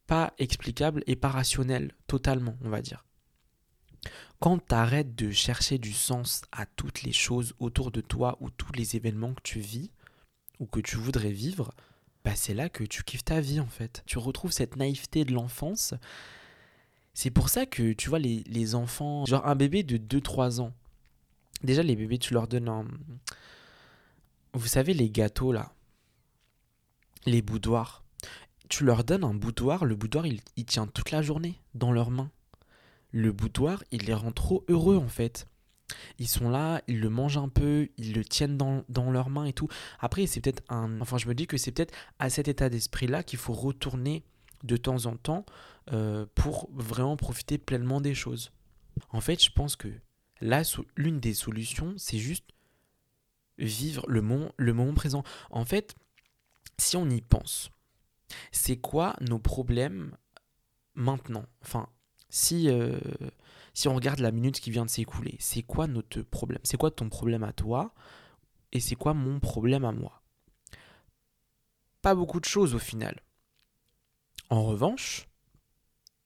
pas 0.07 0.33
explicables 0.39 1.03
et 1.07 1.15
pas 1.15 1.29
rationnels, 1.29 1.93
totalement, 2.07 2.57
on 2.63 2.69
va 2.69 2.81
dire. 2.81 3.05
Quand 4.39 4.57
tu 4.57 4.73
arrêtes 4.73 5.15
de 5.15 5.29
chercher 5.31 5.77
du 5.77 5.93
sens 5.93 6.41
à 6.51 6.65
toutes 6.65 7.03
les 7.03 7.11
choses 7.11 7.53
autour 7.59 7.91
de 7.91 8.01
toi 8.01 8.37
ou 8.39 8.49
tous 8.49 8.71
les 8.73 8.95
événements 8.95 9.33
que 9.33 9.41
tu 9.43 9.59
vis 9.59 9.91
ou 10.59 10.65
que 10.65 10.79
tu 10.79 10.97
voudrais 10.97 11.31
vivre, 11.31 11.73
bah 12.23 12.35
c'est 12.35 12.53
là 12.53 12.69
que 12.69 12.83
tu 12.83 13.03
kiffes 13.03 13.23
ta 13.23 13.39
vie 13.39 13.59
en 13.59 13.67
fait. 13.67 14.03
Tu 14.05 14.17
retrouves 14.17 14.51
cette 14.51 14.75
naïveté 14.75 15.25
de 15.25 15.33
l'enfance. 15.33 15.93
C'est 17.13 17.29
pour 17.29 17.49
ça 17.49 17.65
que 17.65 17.93
tu 17.93 18.09
vois 18.09 18.19
les, 18.19 18.43
les 18.47 18.73
enfants, 18.73 19.25
genre 19.25 19.45
un 19.45 19.55
bébé 19.55 19.83
de 19.83 19.97
2-3 19.97 20.61
ans, 20.61 20.73
déjà 21.63 21.83
les 21.83 21.95
bébés 21.95 22.17
tu 22.17 22.33
leur 22.33 22.47
donnes 22.47 22.69
un... 22.69 22.85
Vous 24.53 24.67
savez 24.67 24.93
les 24.93 25.09
gâteaux 25.09 25.51
là, 25.51 25.73
les 27.25 27.41
boudoirs. 27.41 28.03
Tu 28.69 28.85
leur 28.85 29.03
donnes 29.03 29.25
un 29.25 29.33
boudoir, 29.33 29.85
le 29.85 29.95
boudoir 29.95 30.25
il, 30.25 30.41
il 30.55 30.65
tient 30.65 30.87
toute 30.87 31.11
la 31.11 31.21
journée 31.21 31.59
dans 31.75 31.91
leurs 31.91 32.09
mains 32.09 32.31
le 33.11 33.31
boudoir, 33.31 33.83
il 33.91 34.05
les 34.05 34.13
rend 34.13 34.31
trop 34.31 34.63
heureux 34.67 34.97
en 34.97 35.07
fait. 35.07 35.47
Ils 36.19 36.27
sont 36.27 36.49
là, 36.49 36.81
ils 36.87 36.99
le 36.99 37.09
mangent 37.09 37.37
un 37.37 37.49
peu, 37.49 37.89
ils 37.97 38.13
le 38.13 38.23
tiennent 38.23 38.57
dans, 38.57 39.11
leurs 39.11 39.29
mains 39.29 39.45
et 39.45 39.53
tout. 39.53 39.67
Après, 39.99 40.25
c'est 40.27 40.41
peut-être 40.41 40.63
un. 40.69 41.01
Enfin, 41.01 41.17
je 41.17 41.27
me 41.27 41.35
dis 41.35 41.47
que 41.47 41.57
c'est 41.57 41.71
peut-être 41.71 41.93
à 42.19 42.29
cet 42.29 42.47
état 42.47 42.69
d'esprit-là 42.69 43.23
qu'il 43.23 43.39
faut 43.39 43.53
retourner 43.53 44.23
de 44.63 44.77
temps 44.77 45.05
en 45.05 45.15
temps 45.17 45.45
euh, 45.91 46.25
pour 46.35 46.69
vraiment 46.73 47.17
profiter 47.17 47.57
pleinement 47.57 47.99
des 47.99 48.13
choses. 48.13 48.51
En 49.09 49.21
fait, 49.21 49.43
je 49.43 49.51
pense 49.51 49.75
que 49.75 49.89
là, 50.39 50.61
l'une 50.95 51.19
des 51.19 51.33
solutions, 51.33 51.93
c'est 51.97 52.19
juste 52.19 52.45
vivre 53.57 54.05
le 54.07 54.21
moment, 54.21 54.51
le 54.57 54.73
moment 54.73 54.93
présent. 54.93 55.23
En 55.49 55.65
fait, 55.65 55.95
si 56.77 56.95
on 56.95 57.09
y 57.09 57.21
pense, 57.21 57.69
c'est 58.51 58.77
quoi 58.77 59.15
nos 59.21 59.39
problèmes 59.39 60.15
maintenant? 60.93 61.45
Enfin, 61.61 61.89
si, 62.31 62.69
euh, 62.69 62.97
si 63.73 63.87
on 63.87 63.93
regarde 63.93 64.19
la 64.19 64.31
minute 64.31 64.59
qui 64.59 64.71
vient 64.71 64.85
de 64.85 64.89
s'écouler, 64.89 65.35
c'est 65.39 65.61
quoi 65.61 65.85
notre 65.85 66.21
problème? 66.23 66.61
C'est 66.63 66.77
quoi 66.77 66.89
ton 66.89 67.09
problème 67.09 67.43
à 67.43 67.53
toi? 67.53 67.93
Et 68.71 68.79
c'est 68.79 68.95
quoi 68.95 69.13
mon 69.13 69.39
problème 69.39 69.85
à 69.85 69.91
moi? 69.91 70.23
Pas 72.01 72.15
beaucoup 72.15 72.39
de 72.39 72.45
choses 72.45 72.73
au 72.73 72.79
final. 72.79 73.21
En 74.49 74.63
revanche, 74.63 75.27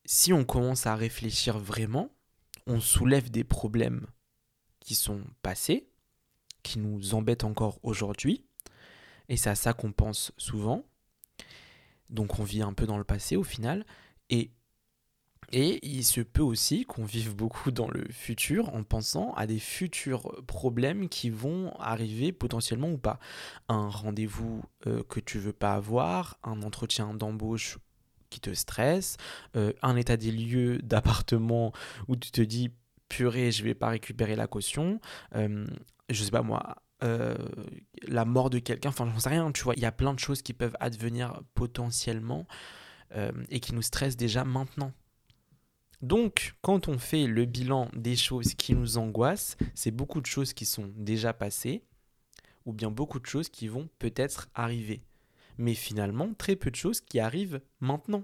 si 0.05 0.31
on 0.31 0.45
commence 0.45 0.85
à 0.85 0.95
réfléchir 0.95 1.57
vraiment, 1.57 2.11
on 2.67 2.79
soulève 2.79 3.29
des 3.29 3.43
problèmes 3.43 4.05
qui 4.79 4.95
sont 4.95 5.21
passés, 5.41 5.89
qui 6.61 6.79
nous 6.79 7.15
embêtent 7.15 7.43
encore 7.43 7.79
aujourd'hui, 7.81 8.45
et 9.27 9.37
c'est 9.37 9.49
à 9.49 9.55
ça 9.55 9.73
qu'on 9.73 9.91
pense 9.91 10.31
souvent. 10.37 10.85
Donc 12.11 12.39
on 12.39 12.43
vit 12.43 12.61
un 12.61 12.73
peu 12.73 12.85
dans 12.85 12.99
le 12.99 13.03
passé 13.03 13.35
au 13.35 13.43
final, 13.43 13.85
et 14.29 14.51
et 15.51 15.85
il 15.85 16.03
se 16.03 16.21
peut 16.21 16.41
aussi 16.41 16.85
qu'on 16.85 17.05
vive 17.05 17.35
beaucoup 17.35 17.71
dans 17.71 17.89
le 17.89 18.05
futur 18.09 18.73
en 18.73 18.83
pensant 18.83 19.33
à 19.33 19.47
des 19.47 19.59
futurs 19.59 20.43
problèmes 20.47 21.09
qui 21.09 21.29
vont 21.29 21.73
arriver 21.79 22.31
potentiellement 22.31 22.91
ou 22.91 22.97
pas. 22.97 23.19
Un 23.69 23.89
rendez-vous 23.89 24.63
euh, 24.87 25.03
que 25.03 25.19
tu 25.19 25.39
veux 25.39 25.53
pas 25.53 25.73
avoir, 25.73 26.37
un 26.43 26.61
entretien 26.61 27.13
d'embauche 27.13 27.77
qui 28.29 28.39
te 28.39 28.53
stresse, 28.53 29.17
euh, 29.55 29.73
un 29.81 29.95
état 29.95 30.17
des 30.17 30.31
lieux 30.31 30.79
d'appartement 30.83 31.71
où 32.07 32.15
tu 32.15 32.31
te 32.31 32.41
dis 32.41 32.71
purée, 33.09 33.51
je 33.51 33.63
vais 33.63 33.75
pas 33.75 33.89
récupérer 33.89 34.35
la 34.35 34.47
caution, 34.47 34.99
euh, 35.35 35.65
je 36.09 36.23
sais 36.23 36.31
pas 36.31 36.41
moi, 36.41 36.75
la 38.07 38.25
mort 38.25 38.49
de 38.49 38.57
quelqu'un, 38.57 38.89
enfin 38.89 39.05
j'en 39.05 39.19
sais 39.19 39.29
rien, 39.29 39.51
tu 39.51 39.61
vois, 39.61 39.75
il 39.77 39.83
y 39.83 39.85
a 39.85 39.91
plein 39.91 40.11
de 40.11 40.17
choses 40.17 40.41
qui 40.41 40.53
peuvent 40.53 40.75
advenir 40.79 41.39
potentiellement 41.53 42.47
et 43.49 43.59
qui 43.59 43.75
nous 43.75 43.83
stressent 43.83 44.17
déjà 44.17 44.43
maintenant. 44.43 44.91
Donc, 46.05 46.53
quand 46.61 46.87
on 46.87 46.99
fait 46.99 47.25
le 47.25 47.45
bilan 47.45 47.89
des 47.95 48.15
choses 48.15 48.53
qui 48.53 48.75
nous 48.75 48.99
angoissent, 48.99 49.57
c'est 49.73 49.89
beaucoup 49.89 50.21
de 50.21 50.27
choses 50.27 50.53
qui 50.53 50.63
sont 50.63 50.93
déjà 50.95 51.33
passées, 51.33 51.81
ou 52.67 52.73
bien 52.73 52.91
beaucoup 52.91 53.19
de 53.19 53.25
choses 53.25 53.49
qui 53.49 53.67
vont 53.67 53.89
peut-être 53.97 54.47
arriver. 54.53 55.01
Mais 55.57 55.73
finalement, 55.73 56.31
très 56.35 56.55
peu 56.55 56.69
de 56.69 56.75
choses 56.75 57.01
qui 57.01 57.19
arrivent 57.19 57.59
maintenant. 57.79 58.23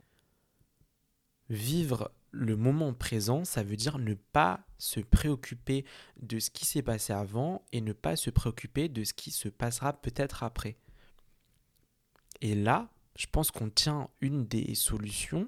Vivre 1.50 2.12
le 2.30 2.56
moment 2.56 2.94
présent, 2.94 3.46
ça 3.46 3.64
veut 3.64 3.78
dire 3.78 3.98
ne 3.98 4.14
pas 4.14 4.64
se 4.78 5.00
préoccuper 5.00 5.84
de 6.22 6.38
ce 6.38 6.52
qui 6.52 6.68
s'est 6.68 6.84
passé 6.84 7.14
avant 7.14 7.66
et 7.72 7.82
ne 7.82 7.94
pas 7.94 8.16
se 8.16 8.30
préoccuper 8.30 8.90
de 8.90 9.04
ce 9.04 9.16
qui 9.16 9.32
se 9.32 9.50
passera 9.50 9.94
peut-être 9.94 10.44
après. 10.44 10.78
Et 12.42 12.54
là, 12.54 12.92
je 13.16 13.26
pense 13.26 13.50
qu'on 13.50 13.72
tient 13.72 14.08
une 14.22 14.46
des 14.46 14.76
solutions 14.76 15.48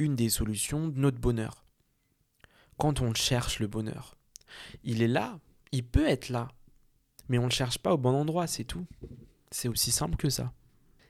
une 0.00 0.16
des 0.16 0.30
solutions 0.30 0.88
de 0.88 0.98
notre 0.98 1.18
bonheur. 1.18 1.64
Quand 2.78 3.00
on 3.00 3.14
cherche 3.14 3.60
le 3.60 3.66
bonheur, 3.66 4.16
il 4.82 5.02
est 5.02 5.08
là, 5.08 5.38
il 5.72 5.84
peut 5.84 6.08
être 6.08 6.30
là, 6.30 6.48
mais 7.28 7.38
on 7.38 7.42
ne 7.42 7.48
le 7.48 7.52
cherche 7.52 7.78
pas 7.78 7.92
au 7.92 7.98
bon 7.98 8.14
endroit, 8.14 8.46
c'est 8.46 8.64
tout. 8.64 8.86
C'est 9.50 9.68
aussi 9.68 9.92
simple 9.92 10.16
que 10.16 10.30
ça. 10.30 10.52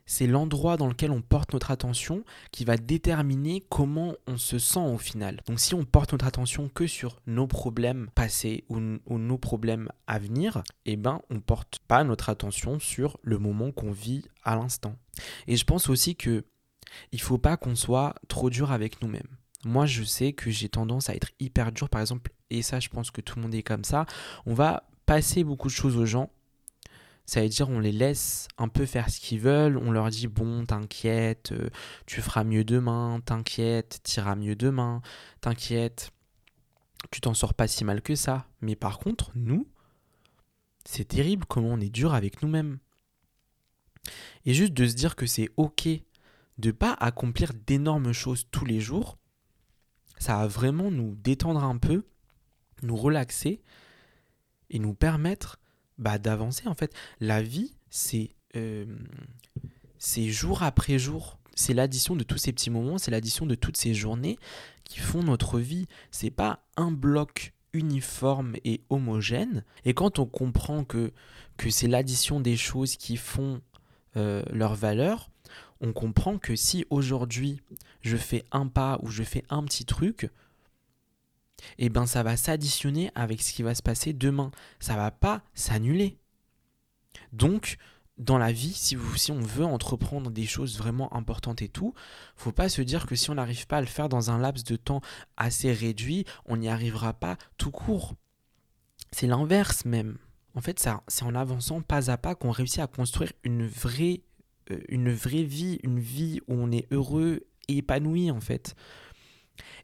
C'est 0.06 0.26
l'endroit 0.26 0.76
dans 0.76 0.88
lequel 0.88 1.12
on 1.12 1.22
porte 1.22 1.52
notre 1.52 1.70
attention 1.70 2.24
qui 2.50 2.64
va 2.64 2.76
déterminer 2.76 3.62
comment 3.68 4.14
on 4.26 4.38
se 4.38 4.58
sent 4.58 4.80
au 4.80 4.98
final. 4.98 5.40
Donc 5.46 5.60
si 5.60 5.72
on 5.72 5.84
porte 5.84 6.10
notre 6.10 6.26
attention 6.26 6.68
que 6.68 6.88
sur 6.88 7.20
nos 7.28 7.46
problèmes 7.46 8.08
passés 8.16 8.64
ou, 8.68 8.80
nos 8.80 9.38
problèmes 9.38 9.88
à 10.08 10.18
venir, 10.18 10.64
eh 10.84 10.96
ben 10.96 11.20
on 11.30 11.38
porte 11.38 11.78
pas 11.86 12.02
notre 12.02 12.28
attention 12.28 12.80
sur 12.80 13.18
le 13.22 13.38
moment 13.38 13.70
qu'on 13.70 13.92
vit 13.92 14.24
à 14.42 14.56
l'instant. 14.56 14.96
Et 15.46 15.56
je 15.56 15.64
pense 15.64 15.88
aussi 15.88 16.16
que 16.16 16.44
il 17.12 17.20
faut 17.20 17.38
pas 17.38 17.56
qu'on 17.56 17.74
soit 17.74 18.14
trop 18.28 18.50
dur 18.50 18.72
avec 18.72 19.02
nous-mêmes. 19.02 19.36
Moi, 19.64 19.86
je 19.86 20.02
sais 20.02 20.32
que 20.32 20.50
j'ai 20.50 20.68
tendance 20.68 21.10
à 21.10 21.14
être 21.14 21.30
hyper 21.38 21.72
dur, 21.72 21.88
par 21.88 22.00
exemple, 22.00 22.32
et 22.50 22.62
ça, 22.62 22.80
je 22.80 22.88
pense 22.88 23.10
que 23.10 23.20
tout 23.20 23.36
le 23.36 23.42
monde 23.42 23.54
est 23.54 23.62
comme 23.62 23.84
ça. 23.84 24.06
On 24.46 24.54
va 24.54 24.84
passer 25.06 25.44
beaucoup 25.44 25.68
de 25.68 25.72
choses 25.72 25.96
aux 25.96 26.06
gens. 26.06 26.30
Ça 27.26 27.42
veut 27.42 27.48
dire, 27.48 27.68
on 27.68 27.78
les 27.78 27.92
laisse 27.92 28.48
un 28.58 28.68
peu 28.68 28.86
faire 28.86 29.08
ce 29.08 29.20
qu'ils 29.20 29.38
veulent. 29.38 29.76
On 29.76 29.92
leur 29.92 30.10
dit, 30.10 30.26
bon, 30.26 30.64
t'inquiète, 30.66 31.52
euh, 31.52 31.68
tu 32.06 32.22
feras 32.22 32.42
mieux 32.42 32.64
demain, 32.64 33.20
t'inquiète, 33.24 34.00
t'iras 34.02 34.34
mieux 34.34 34.56
demain, 34.56 35.00
t'inquiète, 35.40 36.10
tu 37.10 37.20
t'en 37.20 37.34
sors 37.34 37.54
pas 37.54 37.68
si 37.68 37.84
mal 37.84 38.02
que 38.02 38.14
ça. 38.14 38.46
Mais 38.62 38.74
par 38.74 38.98
contre, 38.98 39.30
nous, 39.36 39.68
c'est 40.84 41.06
terrible 41.06 41.44
comment 41.46 41.68
on 41.68 41.80
est 41.80 41.90
dur 41.90 42.14
avec 42.14 42.42
nous-mêmes. 42.42 42.78
Et 44.44 44.54
juste 44.54 44.72
de 44.72 44.86
se 44.86 44.94
dire 44.94 45.14
que 45.14 45.26
c'est 45.26 45.50
ok 45.56 45.88
de 46.60 46.70
pas 46.70 46.92
accomplir 46.92 47.52
d'énormes 47.66 48.12
choses 48.12 48.46
tous 48.50 48.64
les 48.64 48.80
jours, 48.80 49.18
ça 50.18 50.36
va 50.36 50.46
vraiment 50.46 50.90
nous 50.90 51.16
détendre 51.16 51.64
un 51.64 51.78
peu, 51.78 52.04
nous 52.82 52.96
relaxer 52.96 53.62
et 54.68 54.78
nous 54.78 54.94
permettre 54.94 55.58
bah, 55.98 56.18
d'avancer. 56.18 56.68
En 56.68 56.74
fait, 56.74 56.94
la 57.20 57.42
vie, 57.42 57.74
c'est 57.88 58.36
euh, 58.56 58.86
jour 59.98 60.62
après 60.62 60.98
jour. 60.98 61.38
C'est 61.54 61.74
l'addition 61.74 62.16
de 62.16 62.22
tous 62.22 62.38
ces 62.38 62.52
petits 62.52 62.70
moments, 62.70 62.98
c'est 62.98 63.10
l'addition 63.10 63.44
de 63.44 63.54
toutes 63.54 63.76
ces 63.76 63.92
journées 63.92 64.38
qui 64.84 64.98
font 65.00 65.22
notre 65.22 65.58
vie. 65.58 65.86
C'est 66.10 66.30
pas 66.30 66.64
un 66.76 66.90
bloc 66.90 67.52
uniforme 67.72 68.56
et 68.64 68.82
homogène. 68.88 69.64
Et 69.84 69.94
quand 69.94 70.18
on 70.18 70.26
comprend 70.26 70.84
que, 70.84 71.12
que 71.56 71.70
c'est 71.70 71.88
l'addition 71.88 72.40
des 72.40 72.56
choses 72.56 72.96
qui 72.96 73.16
font 73.16 73.60
euh, 74.16 74.42
leur 74.50 74.74
valeur, 74.74 75.29
on 75.80 75.92
comprend 75.92 76.38
que 76.38 76.56
si 76.56 76.84
aujourd'hui 76.90 77.60
je 78.02 78.16
fais 78.16 78.44
un 78.52 78.66
pas 78.66 78.98
ou 79.02 79.08
je 79.08 79.22
fais 79.22 79.44
un 79.48 79.64
petit 79.64 79.84
truc, 79.84 80.30
eh 81.78 81.88
ben 81.88 82.06
ça 82.06 82.22
va 82.22 82.36
s'additionner 82.36 83.10
avec 83.14 83.42
ce 83.42 83.52
qui 83.52 83.62
va 83.62 83.74
se 83.74 83.82
passer 83.82 84.12
demain. 84.12 84.50
Ça 84.78 84.96
va 84.96 85.10
pas 85.10 85.42
s'annuler. 85.54 86.18
Donc, 87.32 87.76
dans 88.18 88.38
la 88.38 88.52
vie, 88.52 88.72
si, 88.72 88.98
si 89.16 89.32
on 89.32 89.40
veut 89.40 89.64
entreprendre 89.64 90.30
des 90.30 90.46
choses 90.46 90.76
vraiment 90.76 91.14
importantes 91.14 91.62
et 91.62 91.68
tout, 91.68 91.94
faut 92.36 92.52
pas 92.52 92.68
se 92.68 92.82
dire 92.82 93.06
que 93.06 93.14
si 93.14 93.30
on 93.30 93.34
n'arrive 93.34 93.66
pas 93.66 93.78
à 93.78 93.80
le 93.80 93.86
faire 93.86 94.08
dans 94.08 94.30
un 94.30 94.38
laps 94.38 94.64
de 94.64 94.76
temps 94.76 95.00
assez 95.36 95.72
réduit, 95.72 96.26
on 96.44 96.58
n'y 96.58 96.68
arrivera 96.68 97.14
pas 97.14 97.36
tout 97.56 97.70
court. 97.70 98.14
C'est 99.10 99.26
l'inverse 99.26 99.84
même. 99.86 100.18
En 100.54 100.60
fait, 100.60 100.84
c'est 101.08 101.22
en 101.22 101.34
avançant 101.34 101.80
pas 101.80 102.10
à 102.10 102.18
pas 102.18 102.34
qu'on 102.34 102.50
réussit 102.50 102.80
à 102.80 102.86
construire 102.86 103.32
une 103.44 103.66
vraie 103.66 104.22
une 104.88 105.12
vraie 105.12 105.42
vie, 105.42 105.78
une 105.82 106.00
vie 106.00 106.40
où 106.48 106.54
on 106.54 106.70
est 106.70 106.86
heureux 106.92 107.46
et 107.68 107.78
épanoui 107.78 108.30
en 108.30 108.40
fait. 108.40 108.74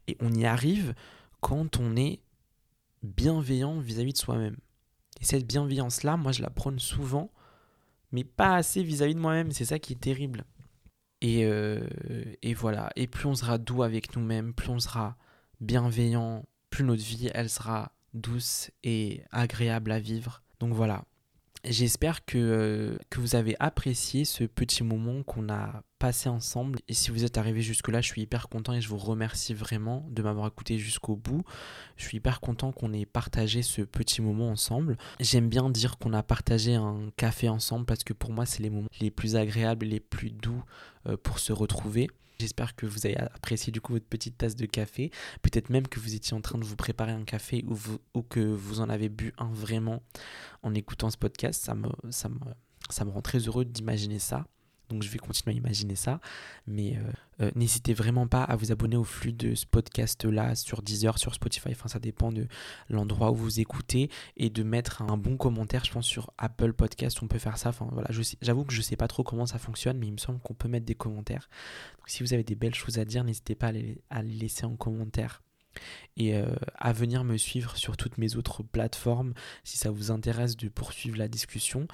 Et 0.07 0.17
on 0.19 0.33
y 0.33 0.45
arrive 0.45 0.93
quand 1.41 1.77
on 1.77 1.95
est 1.95 2.19
bienveillant 3.03 3.79
vis-à-vis 3.79 4.13
de 4.13 4.17
soi-même. 4.17 4.57
Et 5.21 5.25
cette 5.25 5.47
bienveillance-là, 5.47 6.17
moi 6.17 6.31
je 6.31 6.41
la 6.41 6.49
prône 6.49 6.79
souvent, 6.79 7.31
mais 8.11 8.23
pas 8.23 8.55
assez 8.55 8.83
vis-à-vis 8.83 9.15
de 9.15 9.19
moi-même. 9.19 9.51
C'est 9.51 9.65
ça 9.65 9.79
qui 9.79 9.93
est 9.93 9.97
terrible. 9.97 10.45
Et, 11.21 11.45
euh, 11.45 11.87
et 12.41 12.53
voilà. 12.53 12.91
Et 12.95 13.07
plus 13.07 13.27
on 13.27 13.35
sera 13.35 13.57
doux 13.57 13.83
avec 13.83 14.15
nous-mêmes, 14.15 14.53
plus 14.53 14.69
on 14.69 14.79
sera 14.79 15.17
bienveillant, 15.61 16.45
plus 16.69 16.83
notre 16.83 17.03
vie, 17.03 17.29
elle 17.33 17.49
sera 17.49 17.91
douce 18.13 18.71
et 18.83 19.23
agréable 19.31 19.91
à 19.91 19.99
vivre. 19.99 20.43
Donc 20.59 20.73
voilà, 20.73 21.05
J'espère 21.63 22.25
que, 22.25 22.37
euh, 22.37 22.97
que 23.09 23.19
vous 23.19 23.35
avez 23.35 23.55
apprécié 23.59 24.25
ce 24.25 24.43
petit 24.43 24.83
moment 24.83 25.23
qu'on 25.23 25.49
a 25.49 25.83
passé 25.99 26.29
ensemble. 26.29 26.79
Et 26.87 26.93
si 26.93 27.11
vous 27.11 27.25
êtes 27.25 27.37
arrivé 27.37 27.61
jusque-là, 27.61 28.01
je 28.01 28.07
suis 28.07 28.21
hyper 28.21 28.47
content 28.47 28.73
et 28.73 28.81
je 28.81 28.89
vous 28.89 28.97
remercie 28.97 29.53
vraiment 29.53 30.05
de 30.11 30.21
m'avoir 30.21 30.47
écouté 30.47 30.77
jusqu'au 30.77 31.15
bout. 31.15 31.43
Je 31.95 32.03
suis 32.05 32.17
hyper 32.17 32.39
content 32.39 32.71
qu'on 32.71 32.93
ait 32.93 33.05
partagé 33.05 33.63
ce 33.63 33.81
petit 33.81 34.21
moment 34.21 34.49
ensemble. 34.49 34.97
J'aime 35.19 35.49
bien 35.49 35.69
dire 35.69 35.97
qu'on 35.97 36.13
a 36.13 36.23
partagé 36.23 36.75
un 36.75 37.09
café 37.17 37.49
ensemble 37.49 37.85
parce 37.85 38.03
que 38.03 38.13
pour 38.13 38.31
moi, 38.31 38.45
c'est 38.45 38.61
les 38.61 38.69
moments 38.69 38.89
les 39.01 39.11
plus 39.11 39.35
agréables, 39.35 39.85
les 39.85 39.99
plus 39.99 40.29
doux 40.29 40.63
euh, 41.07 41.17
pour 41.17 41.39
se 41.39 41.53
retrouver. 41.53 42.07
J'espère 42.39 42.75
que 42.75 42.85
vous 42.85 43.05
avez 43.05 43.17
apprécié 43.17 43.71
du 43.71 43.81
coup 43.81 43.93
votre 43.93 44.05
petite 44.05 44.37
tasse 44.37 44.55
de 44.55 44.65
café. 44.65 45.11
Peut-être 45.41 45.69
même 45.69 45.87
que 45.87 45.99
vous 45.99 46.15
étiez 46.15 46.35
en 46.35 46.41
train 46.41 46.57
de 46.57 46.65
vous 46.65 46.75
préparer 46.75 47.11
un 47.11 47.23
café 47.23 47.65
ou, 48.13 48.21
que 48.23 48.39
vous 48.39 48.79
en 48.79 48.89
avez 48.89 49.09
bu 49.09 49.33
un 49.37 49.51
vraiment 49.51 50.03
en 50.63 50.73
écoutant 50.73 51.09
ce 51.09 51.17
podcast. 51.17 51.63
Ça 51.63 51.73
me, 51.75 51.89
ça 52.11 52.29
me 53.05 53.09
rend 53.09 53.21
très 53.21 53.39
heureux 53.39 53.65
d'imaginer 53.65 54.19
ça. 54.19 54.45
Donc 54.89 55.03
je 55.03 55.09
vais 55.09 55.19
continuer 55.19 55.55
à 55.55 55.57
imaginer 55.57 55.95
ça. 55.95 56.19
Mais 56.65 56.97
euh, 56.97 57.45
euh, 57.45 57.51
n'hésitez 57.55 57.93
vraiment 57.93 58.27
pas 58.27 58.43
à 58.43 58.55
vous 58.55 58.71
abonner 58.71 58.97
au 58.97 59.03
flux 59.03 59.33
de 59.33 59.55
ce 59.55 59.65
podcast-là 59.65 60.55
sur 60.55 60.81
Deezer, 60.81 61.17
sur 61.17 61.33
Spotify. 61.33 61.69
Enfin, 61.71 61.87
ça 61.87 61.99
dépend 61.99 62.31
de 62.31 62.47
l'endroit 62.89 63.31
où 63.31 63.35
vous 63.35 63.59
écoutez. 63.59 64.09
Et 64.37 64.49
de 64.49 64.63
mettre 64.63 65.01
un 65.01 65.17
bon 65.17 65.37
commentaire. 65.37 65.85
Je 65.85 65.91
pense 65.91 66.05
sur 66.05 66.31
Apple 66.37 66.73
Podcast, 66.73 67.21
on 67.21 67.27
peut 67.27 67.39
faire 67.39 67.57
ça. 67.57 67.69
Enfin, 67.69 67.87
voilà, 67.91 68.09
j'avoue 68.41 68.63
que 68.63 68.73
je 68.73 68.79
ne 68.79 68.83
sais 68.83 68.95
pas 68.95 69.07
trop 69.07 69.23
comment 69.23 69.45
ça 69.45 69.59
fonctionne, 69.59 69.97
mais 69.97 70.07
il 70.07 70.13
me 70.13 70.17
semble 70.17 70.39
qu'on 70.39 70.53
peut 70.53 70.67
mettre 70.67 70.85
des 70.85 70.95
commentaires. 70.95 71.49
Donc 71.97 72.09
si 72.09 72.23
vous 72.23 72.33
avez 72.33 72.43
des 72.43 72.55
belles 72.55 72.75
choses 72.75 72.99
à 72.99 73.05
dire, 73.05 73.23
n'hésitez 73.23 73.55
pas 73.55 73.67
à 73.67 73.71
les, 73.71 74.01
à 74.09 74.21
les 74.21 74.33
laisser 74.33 74.65
en 74.65 74.75
commentaire 74.75 75.41
et 76.15 76.35
euh, 76.35 76.47
à 76.75 76.93
venir 76.93 77.23
me 77.23 77.37
suivre 77.37 77.77
sur 77.77 77.97
toutes 77.97 78.17
mes 78.17 78.35
autres 78.35 78.63
plateformes 78.63 79.33
si 79.63 79.77
ça 79.77 79.91
vous 79.91 80.11
intéresse 80.11 80.57
de 80.57 80.69
poursuivre 80.69 81.17
la 81.17 81.27
discussion. 81.27 81.87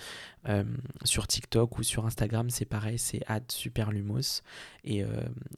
Euh, 0.47 0.63
sur 1.03 1.27
TikTok 1.27 1.77
ou 1.77 1.83
sur 1.83 2.05
Instagram, 2.05 2.49
c'est 2.49 2.65
pareil, 2.65 2.99
c'est 2.99 3.21
superlumos. 3.49 4.43
Et, 4.83 5.03
euh, 5.03 5.07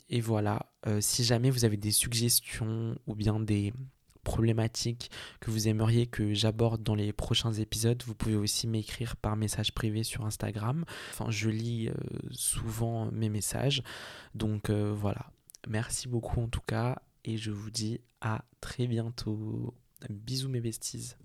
et 0.09 0.21
voilà, 0.21 0.65
si 0.99 1.23
jamais 1.23 1.49
vous 1.49 1.65
avez 1.65 1.77
des 1.77 1.91
suggestions 1.91 2.95
ou 3.07 3.15
bien 3.15 3.39
des 3.39 3.73
problématiques 4.23 5.11
que 5.39 5.51
vous 5.51 5.67
aimeriez 5.67 6.07
que 6.07 6.33
j'aborde 6.33 6.81
dans 6.83 6.95
les 6.95 7.13
prochains 7.13 7.53
épisodes, 7.53 8.01
vous 8.05 8.15
pouvez 8.15 8.35
aussi 8.35 8.67
m'écrire 8.67 9.15
par 9.15 9.35
message 9.35 9.73
privé 9.73 10.03
sur 10.03 10.25
Instagram. 10.25 10.85
Enfin, 11.11 11.29
je 11.29 11.49
lis 11.49 11.89
souvent 12.31 13.09
mes 13.11 13.29
messages. 13.29 13.83
Donc 14.35 14.69
voilà, 14.69 15.31
Merci 15.67 16.07
beaucoup 16.07 16.41
en 16.41 16.47
tout 16.47 16.61
cas 16.61 17.01
et 17.25 17.37
je 17.37 17.51
vous 17.51 17.71
dis 17.71 18.01
à 18.21 18.45
très 18.61 18.87
bientôt. 18.87 19.73
Bisous 20.09 20.49
mes 20.49 20.61
besties. 20.61 21.15